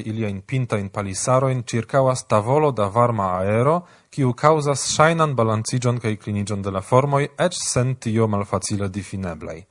ilia 0.03 0.27
in 0.27 0.41
pinta 0.41 0.77
in 0.79 0.89
palisaro 0.89 1.49
in 1.49 1.61
ĉirkaŭas 1.61 2.25
tavolo 2.27 2.71
da 2.71 2.87
varma 2.87 3.37
aero, 3.37 3.85
kiu 4.09 4.33
kaŭzas 4.33 4.87
ŝajnan 4.95 5.35
balanciĝon 5.35 5.99
kaj 5.99 6.15
clinigion 6.17 6.63
de 6.63 6.71
la 6.71 6.81
formoj, 6.81 7.27
eĉ 7.37 7.53
sen 7.53 7.95
tio 7.97 8.27
malfacile 8.27 8.89
difineblei. 8.89 9.63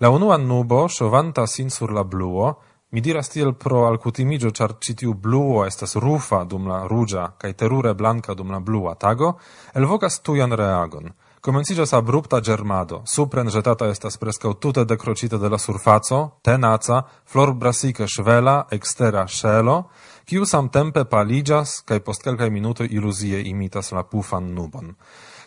La 0.00 0.10
unua 0.10 0.36
nubo, 0.38 0.88
sovanta 0.88 1.46
sin 1.46 1.70
sur 1.70 1.92
la 1.92 2.02
bluo, 2.02 2.56
mi 2.90 3.00
diras 3.00 3.28
tiel 3.28 3.54
pro 3.54 3.86
alcutimigio, 3.86 4.50
ĉar 4.50 4.74
citiu 4.80 5.14
bluo 5.14 5.64
estas 5.66 5.94
rufa 5.94 6.42
dum 6.44 6.66
la 6.66 6.82
rugia, 6.88 7.30
kaj 7.38 7.52
terure 7.52 7.94
blanka 7.94 8.34
dum 8.34 8.50
la 8.50 8.58
blua 8.58 8.96
tago, 8.96 9.36
elvocas 9.72 10.20
tujan 10.20 10.50
reagon– 10.50 11.12
Comencigas 11.48 11.94
abrupta 11.94 12.42
germado, 12.44 13.00
supren 13.06 13.48
jetata 13.48 13.86
estas 13.88 14.18
prescau 14.20 14.52
tute 14.60 14.84
decrocita 14.84 15.38
de 15.38 15.48
la 15.48 15.56
surfaco, 15.56 16.36
tenaca, 16.42 17.06
flor 17.24 17.54
brasica 17.54 18.04
svela, 18.06 18.66
extera 18.70 19.24
shelo, 19.26 19.88
kiu 20.28 20.44
samtempe 20.44 21.06
paligas, 21.08 21.80
cae 21.88 22.04
post 22.04 22.20
quelcae 22.22 22.50
minuto 22.50 22.84
ilusie 22.84 23.40
imitas 23.48 23.92
la 23.96 24.04
pufan 24.04 24.52
nubon. 24.52 24.92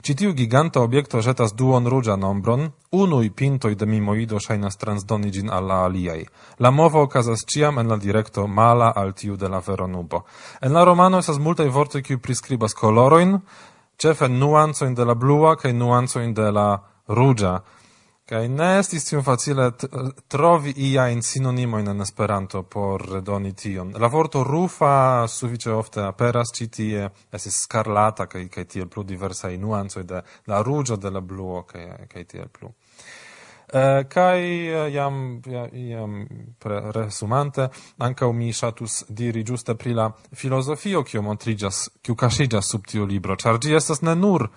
Citiu 0.02 0.34
giganta 0.34 0.82
objekto 0.82 1.22
jetas 1.22 1.54
duon 1.54 1.86
rugia 1.86 2.16
nombron, 2.18 2.72
unui 2.92 3.30
pintoi 3.30 3.76
de 3.76 3.86
mimoido 3.86 4.40
shainas 4.40 4.78
transdonigin 4.82 5.50
alla 5.54 5.84
aliai. 5.86 6.26
La 6.58 6.72
movo 6.72 7.04
ocasas 7.06 7.46
ciam 7.46 7.78
en 7.78 7.88
la 7.88 7.98
directo 7.98 8.48
mala 8.48 8.90
al 8.96 9.14
tiu 9.14 9.38
de 9.38 9.48
la 9.50 9.60
veronubo. 9.62 10.26
En 10.62 10.74
la 10.74 10.84
romano 10.84 11.20
esas 11.20 11.38
multai 11.38 11.70
vortoi 11.70 12.02
kiu 12.02 12.18
prescribas 12.18 12.74
coloroin, 12.74 13.38
cefe 14.02 14.28
nuancoin 14.28 14.96
de 14.96 15.06
la 15.06 15.16
blua 15.16 15.56
kaj 15.56 15.74
nuancoin 15.74 16.34
de 16.34 16.50
la 16.52 16.70
ruĝa. 17.08 17.54
Kaj 18.32 18.48
ne 18.48 18.68
estis 18.80 19.06
tiom 19.06 19.24
facile 19.28 19.68
trovi 20.32 20.72
iajn 20.88 21.22
sinonimojn 21.22 21.92
en 21.92 22.02
Esperanto 22.02 22.64
por 22.64 23.04
redoni 23.14 23.52
tion. 23.54 23.92
La 24.00 24.08
vorto 24.08 24.44
rufa 24.48 25.28
sufiĉe 25.28 25.74
ofte 25.76 26.06
aperas 26.06 26.54
ĉi 26.56 26.68
tie, 26.78 27.10
estis 27.32 27.60
skarlata 27.66 28.26
kaj 28.32 28.46
kaj 28.54 28.66
tiel 28.74 28.88
plu 28.88 29.04
diversaj 29.04 29.58
nuancoj 29.58 30.04
de 30.14 30.24
la 30.48 30.62
ruĝo, 30.64 30.96
de 30.96 31.12
la 31.12 31.22
bluo 31.22 31.66
kaj 31.68 32.08
kaj 32.14 32.24
tiel 32.24 32.48
plu. 32.48 32.72
Uh, 33.71 34.03
kai 34.07 34.67
uh, 34.67 34.91
iam 34.91 35.41
jam 35.71 36.27
resumante 36.91 37.69
anka 37.97 38.27
mi 38.31 38.51
shatus 38.53 39.05
diri 39.07 39.43
ĝuste 39.47 39.75
pri 39.79 39.93
la 39.93 40.10
filozofio 40.36 41.03
kiu 41.07 41.21
montriĝas 41.23 41.79
kiu 42.03 42.15
kaŝiĝas 42.15 42.71
sub 42.71 42.84
tiu 42.91 43.05
libro. 43.05 43.38
Char 43.39 43.60
ĝi 43.63 43.75
estas 43.75 44.01
ne 44.01 44.15
nur 44.15 44.49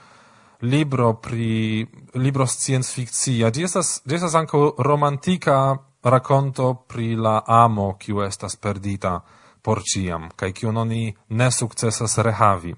libro 0.63 1.13
pri 1.15 1.87
libro 2.15 2.47
sciencfikcia 2.47 3.51
di 3.51 3.63
estas 3.63 4.01
di 4.05 4.15
estas 4.15 4.35
ankaŭ 4.35 4.65
romantika 4.79 5.77
racconto 6.03 6.75
pri 6.89 7.15
la 7.15 7.43
amo 7.47 7.95
kiu 7.99 8.21
estas 8.27 8.57
perdita 8.57 9.21
por 9.63 9.83
ciam 9.83 10.29
kai 10.37 10.53
kiun 10.53 10.77
oni 10.77 11.15
ne 11.29 11.51
sukcesas 11.51 12.19
rehavi. 12.19 12.75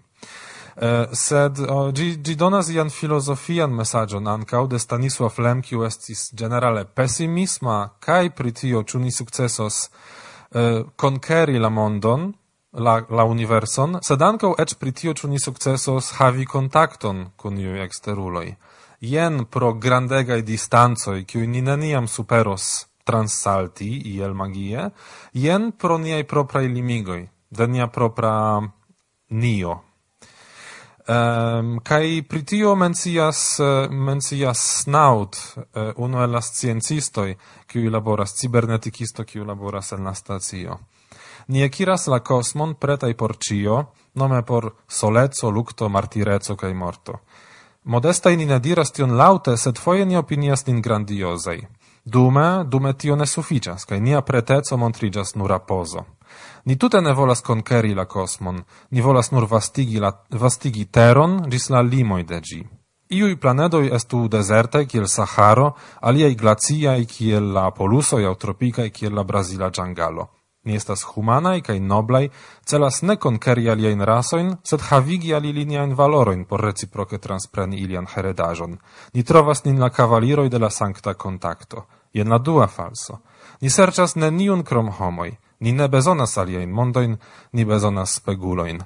Uh, 0.77 1.09
sed 1.13 1.57
uh, 1.59 1.89
gi, 1.89 2.21
gi 2.21 2.35
donas 2.37 2.69
ian 2.69 2.91
filozofian 2.93 3.73
mesagion 3.73 4.27
ancau 4.29 4.67
de 4.69 4.77
Stanisław 4.79 5.39
Lem, 5.41 5.63
kiu 5.63 5.87
estis 5.87 6.29
generale 6.37 6.85
pessimisma, 6.85 7.97
kai 7.99 8.29
pri 8.31 8.53
tio 8.53 8.83
successos 8.85 8.99
ni 9.01 9.11
sukcesos 9.11 9.89
uh, 9.89 10.85
konkeri 10.97 11.57
la 11.59 11.71
mondon, 11.71 12.35
la, 12.77 13.07
la 13.09 13.25
universon, 13.25 14.03
sed 14.03 14.21
ancau 14.21 14.53
ec 14.59 14.77
pri 14.77 14.93
tio 14.93 15.15
successos 15.39 16.11
ni 16.13 16.19
havi 16.19 16.45
contacton 16.45 17.33
cun 17.37 17.57
iu 17.57 17.81
exteruloi. 17.81 18.53
Jen 19.01 19.47
pro 19.49 19.73
grandegai 19.73 20.43
distancoj, 20.43 21.25
kiuj 21.25 21.47
ni 21.47 21.63
neniam 21.63 22.05
superos 22.05 22.85
transsalti 23.05 23.89
iel 24.13 24.35
magie, 24.35 24.91
jen 25.33 25.73
pro 25.73 25.97
niai 25.97 26.25
proprai 26.25 26.69
limigoi, 26.69 27.29
de 27.49 27.67
nia 27.67 27.89
propra 27.89 28.61
nio, 29.31 29.86
Um, 31.09 31.79
kai 31.87 32.23
pritio 32.23 32.75
mencias, 32.75 33.61
uh, 33.61 33.87
mencias 33.91 34.83
Snaut, 34.83 35.37
uh, 35.37 35.63
eh, 35.73 35.93
uno 35.97 36.25
el 36.25 36.33
las 36.33 36.51
sciencistoi, 36.51 37.37
kiu 37.67 37.91
laboras, 37.91 38.35
ciberneticisto, 38.35 39.23
kiu 39.23 39.45
laboras 39.45 39.93
en 39.93 40.03
la 40.03 40.15
stacio. 40.15 40.81
Ni 41.47 41.63
ekiras 41.63 42.09
la 42.09 42.25
cosmon 42.27 42.75
pretai 42.75 43.15
por 43.15 43.37
cio, 43.39 43.93
nome 44.15 44.43
por 44.43 44.75
soleco, 44.89 45.51
lucto, 45.51 45.89
martirezo 45.89 46.57
kai 46.57 46.75
morto. 46.75 47.21
Modesta 47.85 48.31
in 48.31 48.49
ne 48.49 48.59
diras 48.59 48.91
tion 48.91 49.17
laute, 49.17 49.57
sed 49.57 49.79
foje 49.79 50.05
ni 50.05 50.17
opinias 50.17 50.67
nin 50.67 50.81
grandiozei. 50.83 51.69
Dume, 52.03 52.65
dume 52.65 52.95
tio 52.95 53.15
ne 53.15 53.27
suficias, 53.27 53.85
kai 53.85 54.01
nia 54.01 54.23
preteco 54.23 54.77
montrigas 54.77 55.37
nur 55.37 55.55
pozo. 55.67 56.05
Ni 56.65 56.77
tute 56.77 57.01
ne 57.01 57.13
volas 57.13 57.43
konkeri 57.43 57.95
la 57.95 58.05
kosmon, 58.05 58.63
ni 58.91 59.01
volas 59.01 59.33
nur 59.33 59.47
vastigi, 59.51 59.99
la, 59.99 60.13
vastigi 60.31 60.87
teron 60.91 61.43
gis 61.51 61.71
la 61.71 61.83
limoi 61.83 62.25
de 62.25 62.41
gi. 62.41 62.63
Iui 63.11 63.37
planedoi 63.39 63.93
estu 63.95 64.25
dezertaj 64.29 64.87
kiel 64.91 65.07
Saharo, 65.07 65.77
aliaj 66.01 66.35
glaciai 66.35 67.07
kiel 67.07 67.53
la 67.55 67.71
polusoi 67.71 68.25
au 68.27 68.35
tropicai 68.35 68.91
kiel 68.91 69.15
la 69.15 69.23
Brasila 69.25 69.71
Giangalo. 69.71 70.31
Ni 70.67 70.75
estas 70.75 71.05
humanai 71.07 71.61
kai 71.63 71.79
noblai, 71.79 72.27
celas 72.67 73.03
ne 73.03 73.15
konkeri 73.17 73.69
aliajn 73.71 74.03
rasoin, 74.03 74.49
sed 74.67 74.83
havigi 74.89 75.31
aliliniajn 75.35 75.95
valoroin 75.95 76.43
por 76.45 76.65
reciproke 76.67 77.21
transpreni 77.23 77.79
ilian 77.85 78.09
heredajon. 78.11 78.75
Ni 79.15 79.23
trovas 79.23 79.63
nin 79.65 79.79
la 79.79 79.91
cavaliroi 79.91 80.49
de 80.51 80.59
la 80.59 80.71
sancta 80.71 81.15
contacto. 81.15 81.87
Jen 82.13 82.29
la 82.29 82.39
dua 82.39 82.67
falso. 82.67 83.21
Ni 83.61 83.71
serĉas 83.71 84.17
neniun 84.17 84.63
krom 84.65 84.91
homoj, 84.99 85.31
ni 85.61 85.73
ne 85.73 85.89
bezonas 85.89 86.37
aliajn 86.39 86.71
mondojn, 86.71 87.17
ni 87.53 87.65
bezonas 87.65 88.19
spegulojn. 88.21 88.83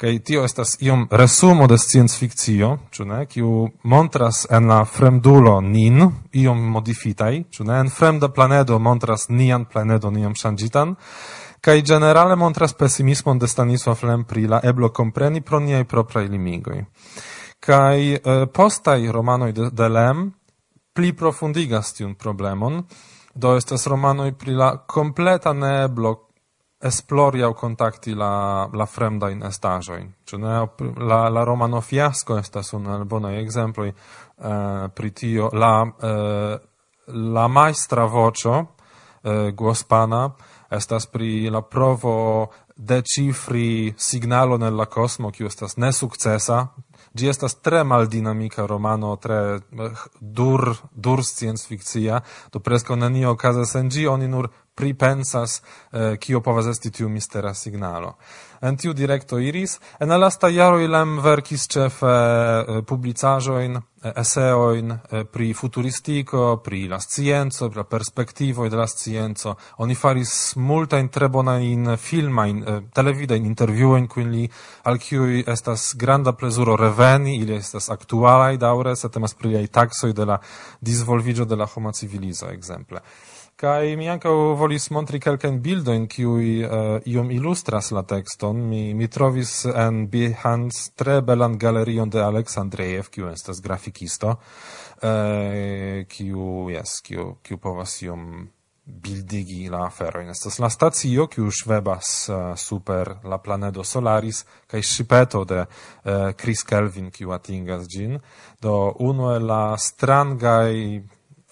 Kaj 0.00 0.18
tio 0.24 0.44
estas 0.44 0.76
iom 0.80 1.06
resumo 1.10 1.66
de 1.70 1.78
sciencfikcio, 1.78 2.70
ĉu 2.90 3.04
ne, 3.04 3.20
kiu 3.30 3.68
montras 3.82 4.46
en 4.50 4.68
la 4.68 4.84
fremdulo 4.84 5.60
nin 5.60 6.08
iom 6.32 6.64
modifitaj, 6.76 7.44
ĉu 7.50 7.68
ne, 7.68 7.80
en 7.84 7.92
fremda 7.92 8.32
planedo 8.32 8.78
montras 8.78 9.28
nian 9.28 9.68
planedon 9.68 10.18
iom 10.18 10.34
ŝanĝitan, 10.34 10.96
kaj 11.64 11.82
generale 11.82 12.36
montras 12.36 12.74
pesimismon 12.76 13.38
de 13.38 13.48
Stanisław 13.48 14.04
Lem 14.08 14.24
pri 14.24 14.46
la 14.46 14.60
eblo 14.64 14.90
kompreni 14.92 15.40
pro 15.40 15.60
niaj 15.60 15.84
propraj 15.84 16.28
limigoj. 16.28 16.84
Kaj 17.60 18.14
eh, 18.14 18.46
postaj 18.52 19.12
romanoj 19.12 19.52
de, 19.52 19.70
de 19.72 19.88
Lem 19.88 20.26
pli 20.94 21.12
profundigas 21.12 21.92
tiun 21.96 22.14
problemon, 22.14 22.82
Do 23.34 23.56
estas 23.56 23.86
romanoj 23.86 24.32
pri 24.38 24.54
la 24.54 24.70
kompleta 24.86 25.52
neeblo 25.52 26.14
esplori 26.84 27.42
aŭ 27.42 27.52
kontakti 27.56 28.14
la, 28.14 28.68
la 28.72 28.86
fremdajn 28.86 29.42
estaĵojn. 29.48 30.10
Ĉu 30.28 30.38
ne 30.38 30.54
la, 31.08 31.20
la 31.32 31.44
romano 31.44 31.80
Fiasko 31.80 32.38
estas 32.38 32.72
unu 32.76 32.92
el 32.94 33.04
bonaj 33.08 33.38
ekzemploj 33.40 33.90
uh, 33.90 34.50
pri 34.94 35.10
tio. 35.10 35.48
La, 35.52 35.74
uh, 35.84 36.54
la 37.14 37.46
majstra 37.48 38.04
voĉo, 38.08 38.54
eh, 38.60 39.30
uh, 39.30 39.48
głos 39.56 39.84
pana, 39.84 40.28
estas 40.70 41.06
pri 41.06 41.50
la 41.50 41.62
provo 41.62 42.14
decifri 42.76 43.94
signalo 43.96 44.56
nella 44.58 44.86
cosmo, 44.86 45.30
kiu 45.30 45.46
estas 45.46 45.76
nesuccesa, 45.76 46.66
Gi 47.14 47.28
estas 47.30 47.54
tre 47.62 47.84
maldinamika 47.86 48.66
romano, 48.66 49.16
tre 49.22 49.36
eh, 49.54 50.00
dur, 50.18 50.74
dur 50.90 51.22
science 51.22 51.66
fictia, 51.68 52.18
do 52.50 52.58
presco 52.58 52.96
nenio 52.98 53.30
okazas 53.30 53.76
en 53.78 53.88
gi, 53.88 54.06
oni 54.10 54.26
nur 54.28 54.50
pripensas, 54.74 55.60
eh, 55.92 56.16
kio 56.18 56.40
povas 56.42 56.66
esti 56.66 56.90
tiu 56.90 57.08
mistera 57.08 57.54
signalo 57.54 58.16
en 58.64 58.76
tiu 58.76 58.94
directo 58.96 59.38
iris. 59.38 59.78
En 60.00 60.08
la 60.08 60.16
lasta 60.16 60.48
jaro 60.48 60.80
ilem 60.80 61.18
verkis 61.22 61.66
ĉefe 61.68 62.08
eh, 62.08 62.80
eh, 64.04 64.12
eseoin 64.20 64.90
eh, 64.90 65.24
pri 65.24 65.52
futuristico, 65.54 66.60
pri 66.64 66.86
la 66.88 66.98
scienzo, 67.00 67.68
pri 67.68 67.82
la 67.82 67.84
perspektivoj 67.84 68.70
de 68.70 68.76
la 68.76 68.86
scienzo. 68.86 69.56
Oni 69.84 69.94
faris 69.94 70.54
multajn 70.56 71.08
tre 71.08 71.28
bonajn 71.28 71.96
filmajn, 71.96 72.62
eh, 72.62 72.80
televidajn 72.92 73.44
in 73.44 73.54
kiujn 73.54 74.30
li 74.30 74.48
al 74.84 74.98
cui 74.98 75.44
estas 75.46 75.94
granda 75.96 76.32
plezuro 76.32 76.76
reveni, 76.76 77.36
ili 77.36 77.56
estas 77.56 77.90
actualai 77.90 78.56
daure, 78.56 78.96
se 78.96 79.08
temas 79.08 79.34
pri 79.34 79.48
liai 79.48 79.68
taxoi 79.68 80.12
de 80.12 80.24
la 80.24 80.40
disvolvigio 80.80 81.44
de 81.44 81.56
la 81.56 81.66
homa 81.66 81.92
civiliza, 81.92 82.52
ekzemple. 82.52 83.00
Kai 83.54 83.94
mi 83.94 84.08
anka 84.10 84.32
volis 84.58 84.88
montri 84.90 85.20
kelkajn 85.22 85.60
bildojn, 85.62 86.08
kiuj 86.10 86.46
uh, 86.66 86.96
iom 87.06 87.28
ilustras 87.30 87.92
la 87.94 88.02
tekston. 88.02 88.64
Mi, 88.66 88.80
mi 88.98 89.06
trovis 89.06 89.52
en 89.70 90.08
Behance 90.10 90.90
tre 90.98 91.20
belan 91.22 91.54
galerion 91.62 92.10
de 92.10 92.18
Aleksandrejev, 92.24 93.12
kiu 93.14 93.30
estas 93.30 93.62
grafikisto, 93.62 94.34
uh, 94.34 96.02
kiu, 96.10 96.50
yes, 96.74 96.98
kiu, 97.06 97.36
kiu 97.46 97.62
povas 97.62 97.94
iom 98.02 98.26
bildigi 98.84 99.70
la 99.70 99.86
aferojn. 99.86 100.34
Estas 100.34 100.58
la 100.58 100.68
stacio, 100.68 101.30
kiu 101.30 101.46
ŝvebas 101.54 102.14
uh, 102.28 102.44
super 102.58 103.14
la 103.22 103.38
planedo 103.38 103.86
Solaris, 103.86 104.42
kaj 104.66 104.82
shipeto 104.82 105.44
de 105.46 105.62
uh, 105.62 106.32
Chris 106.34 106.66
Kelvin, 106.66 107.14
kiu 107.14 107.30
atingas 107.32 107.86
gin 107.86 108.18
Do 108.60 108.96
unu 108.98 109.30
el 109.36 109.46
la 109.46 109.76
strangaj 109.78 110.74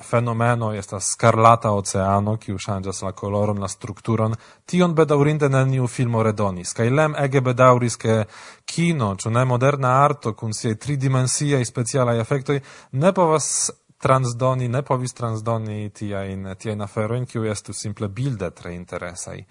fenomeno 0.03 0.73
estas 0.75 1.13
scarlata 1.15 1.73
oceano, 1.73 2.37
kiu 2.37 2.59
ŝanĝas 2.59 3.03
la 3.03 3.13
koloron, 3.13 3.61
la 3.61 3.69
strukturon, 3.69 4.35
tion 4.67 4.95
bedaŭrinde 4.95 5.49
neniu 5.49 5.87
filmo 5.87 6.23
redonis. 6.23 6.73
Kaj 6.77 6.89
lem 6.91 7.15
ege 7.19 7.41
bedaŭris, 7.41 7.97
ke 7.97 8.25
kino, 8.65 9.15
ĉu 9.17 9.31
ne 9.31 9.45
moderna 9.45 9.97
arto 10.05 10.35
kun 10.35 10.53
siaj 10.53 10.75
tridimensiaj 10.83 11.65
specialaj 11.65 12.21
efektoj 12.21 12.61
ne 12.93 13.13
povas 13.13 13.71
transdoni, 14.03 14.69
ne 14.69 14.83
povis 14.83 15.15
transdoni 15.15 15.91
tiajn, 15.95 16.49
tiajn 16.59 16.83
aferojn, 16.83 17.27
kiuj 17.31 17.53
estus 17.53 17.83
simple 17.85 18.09
bilde 18.11 18.51
tre 18.51 18.75
interesaj. 18.75 19.45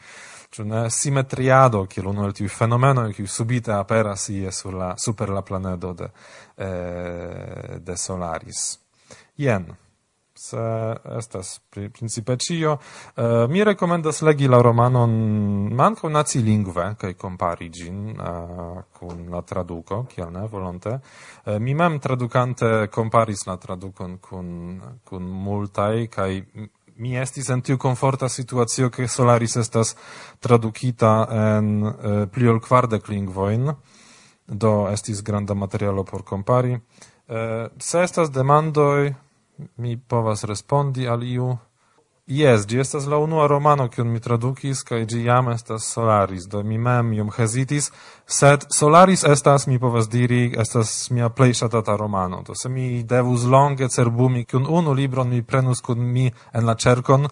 Ĉu 0.51 0.65
ne 0.67 0.81
simetriado, 0.91 1.85
kiel 1.87 2.09
unu 2.11 2.25
el 2.27 2.35
tiuj 2.35 2.51
fenomenoj, 2.51 3.13
kiuj 3.15 3.29
subite 3.31 3.71
aperas 3.71 4.27
ie 4.33 4.51
sur 4.51 4.75
la, 4.75 4.89
super 4.99 5.31
la 5.31 5.45
planedo 5.47 5.93
de, 5.93 6.09
eh, 6.57 7.79
de 7.79 7.95
Solaris. 7.97 8.65
Jen 9.37 9.71
se 10.41 10.95
estas 11.17 11.59
pri 11.69 11.89
principe 11.89 12.35
cio. 12.37 12.71
Uh, 12.71 13.23
eh, 13.23 13.47
mi 13.47 13.63
rekomendas 13.63 14.21
legi 14.21 14.47
la 14.47 14.61
romanon 14.61 15.11
manco 15.73 16.09
nacilingve, 16.09 16.95
kai 16.97 17.13
compari 17.15 17.69
gin 17.69 18.09
uh, 18.09 18.25
eh, 18.25 18.83
kun 18.97 19.29
la 19.29 19.41
traduco, 19.41 20.05
kiel 20.09 20.31
ne, 20.33 20.47
volonte. 20.49 20.99
Uh, 21.45 21.59
mi 21.59 21.73
mem 21.73 21.99
traducante 21.99 22.89
comparis 22.89 23.45
la 23.45 23.57
traducon 23.57 24.17
kun, 24.19 24.81
kun 25.05 25.29
multai, 25.29 26.07
kai 26.09 26.41
mi 26.97 27.15
estis 27.17 27.49
en 27.49 27.61
tiu 27.61 27.77
conforta 27.77 28.27
situatio, 28.27 28.89
che 28.89 29.07
Solaris 29.07 29.55
estas 29.57 29.95
tradukita 30.39 31.27
en 31.29 31.73
uh, 31.85 32.27
pli 32.29 32.47
ol 32.47 32.59
kvardek 32.59 33.09
lingvoin, 33.13 33.75
do 34.45 34.87
estis 34.89 35.21
granda 35.21 35.53
materialo 35.53 36.03
por 36.03 36.23
compari. 36.23 36.73
Uh, 36.73 37.69
se 37.77 38.01
estas 38.01 38.33
demandoi, 38.33 39.13
mi 39.77 39.97
povas 39.97 40.43
respondi 40.43 41.07
al 41.07 41.23
iu. 41.23 41.57
Yes, 42.31 42.67
gi 42.67 42.79
estas 42.79 43.05
la 43.05 43.17
unua 43.17 43.47
romano 43.47 43.87
kiun 43.89 44.07
mi 44.07 44.19
tradukis 44.19 44.83
kaj 44.87 45.05
gi 45.05 45.23
jam 45.25 45.49
estas 45.49 45.83
Solaris, 45.93 46.45
do 46.47 46.61
mi 46.63 46.77
mem 46.77 47.13
iom 47.13 47.31
hezitis, 47.37 47.89
sed 48.25 48.63
Solaris 48.71 49.23
estas, 49.27 49.65
mi 49.67 49.79
povas 49.79 50.07
diri, 50.09 50.53
estas 50.57 51.09
mia 51.11 51.29
plej 51.29 51.53
ŝatata 51.59 51.95
romano. 51.99 52.43
Do 52.47 52.55
se 52.55 52.69
mi 52.69 53.03
devus 53.03 53.43
longe 53.43 53.89
cerbumi 53.89 54.45
kiun 54.45 54.65
unu 54.69 54.93
libron 54.93 55.29
mi 55.29 55.41
prenus 55.41 55.81
kun 55.81 55.99
mi 55.99 56.31
en 56.53 56.65
la 56.65 56.75
ĉerkon, 56.75 57.27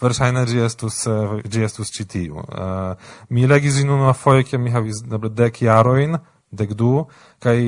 verŝajne 0.00 0.44
gi 0.46 0.62
estus 0.68 1.06
eh, 1.06 1.40
gi 1.50 1.64
estus 1.64 1.90
ĉi 1.96 2.04
tiu. 2.04 2.36
Uh, 2.36 2.94
mi 3.28 3.46
legis 3.46 3.80
ĝin 3.80 3.90
unuafoje, 3.90 4.44
kiam 4.44 4.62
mi 4.62 4.70
havis 4.70 5.02
eble 5.10 5.32
dek 5.34 5.62
jarojn, 5.62 6.18
dek 6.52 6.76
du, 6.78 7.06
kaj 7.42 7.58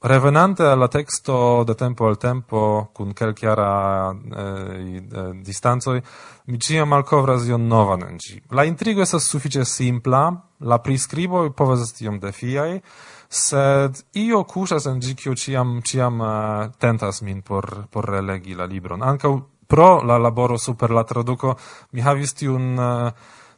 revenante 0.00 0.62
alla 0.62 0.88
texto 0.88 1.64
de 1.64 1.74
tempo 1.74 2.06
al 2.06 2.16
tempo 2.16 2.90
cun 2.92 3.12
quelchiara 3.12 4.14
eh, 4.36 4.96
eh, 4.96 5.30
distanzoi 5.42 6.02
mi 6.46 6.58
ciam 6.58 6.88
malkovras 6.88 7.46
ion 7.46 7.66
nova 7.66 7.96
nenci. 7.96 8.42
la 8.50 8.64
intrigo 8.64 9.02
estas 9.02 9.24
sufiĉe 9.24 9.64
simpla 9.64 10.32
la 10.58 10.78
priskriboj 10.78 11.52
povas 11.52 11.80
esti 11.80 12.04
iom 12.04 12.20
defiaj 12.20 12.80
sed 13.28 14.04
io 14.12 14.44
cusas 14.44 14.86
en 14.86 15.00
ĝi 15.00 15.34
ciam, 15.34 15.80
ciam 15.82 16.20
uh, 16.20 16.26
eh, 16.28 16.70
tentas 16.78 17.22
min 17.22 17.42
por 17.42 17.86
por 17.90 18.04
relegi 18.04 18.54
la 18.54 18.64
libron 18.64 19.02
Anca 19.02 19.28
pro 19.66 20.02
la 20.02 20.18
laboro 20.18 20.58
super 20.58 20.90
la 20.90 21.02
traduco, 21.02 21.56
mi 21.92 22.00
havis 22.00 22.34
tiun 22.34 22.78
uh, 22.78 23.10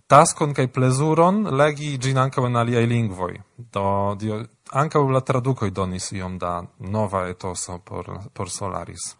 taskon 0.08 0.54
kai 0.54 0.68
plezuron 0.72 1.42
legi 1.60 1.98
gin 2.00 2.18
ankaŭ 2.18 2.46
en 2.46 2.56
aliaj 2.56 2.86
lingvoj 2.86 3.34
do 3.74 4.14
dio 4.20 4.40
ankaŭ 4.72 5.02
la 5.10 5.20
tradukoj 5.20 5.70
donis 5.70 6.12
iom 6.12 6.38
da 6.38 6.62
nova 6.78 7.28
etoso 7.28 7.78
por, 7.78 8.10
por 8.32 8.50
Solaris. 8.50 9.14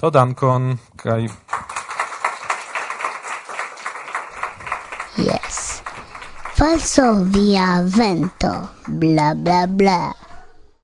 To 0.00 0.10
dankon 0.10 0.78
kai... 0.96 1.28
Yes. 5.16 5.82
Falso 6.56 7.24
via 7.24 7.82
vento, 7.96 8.52
bla 8.86 9.34
bla 9.34 9.66
bla. 9.66 10.29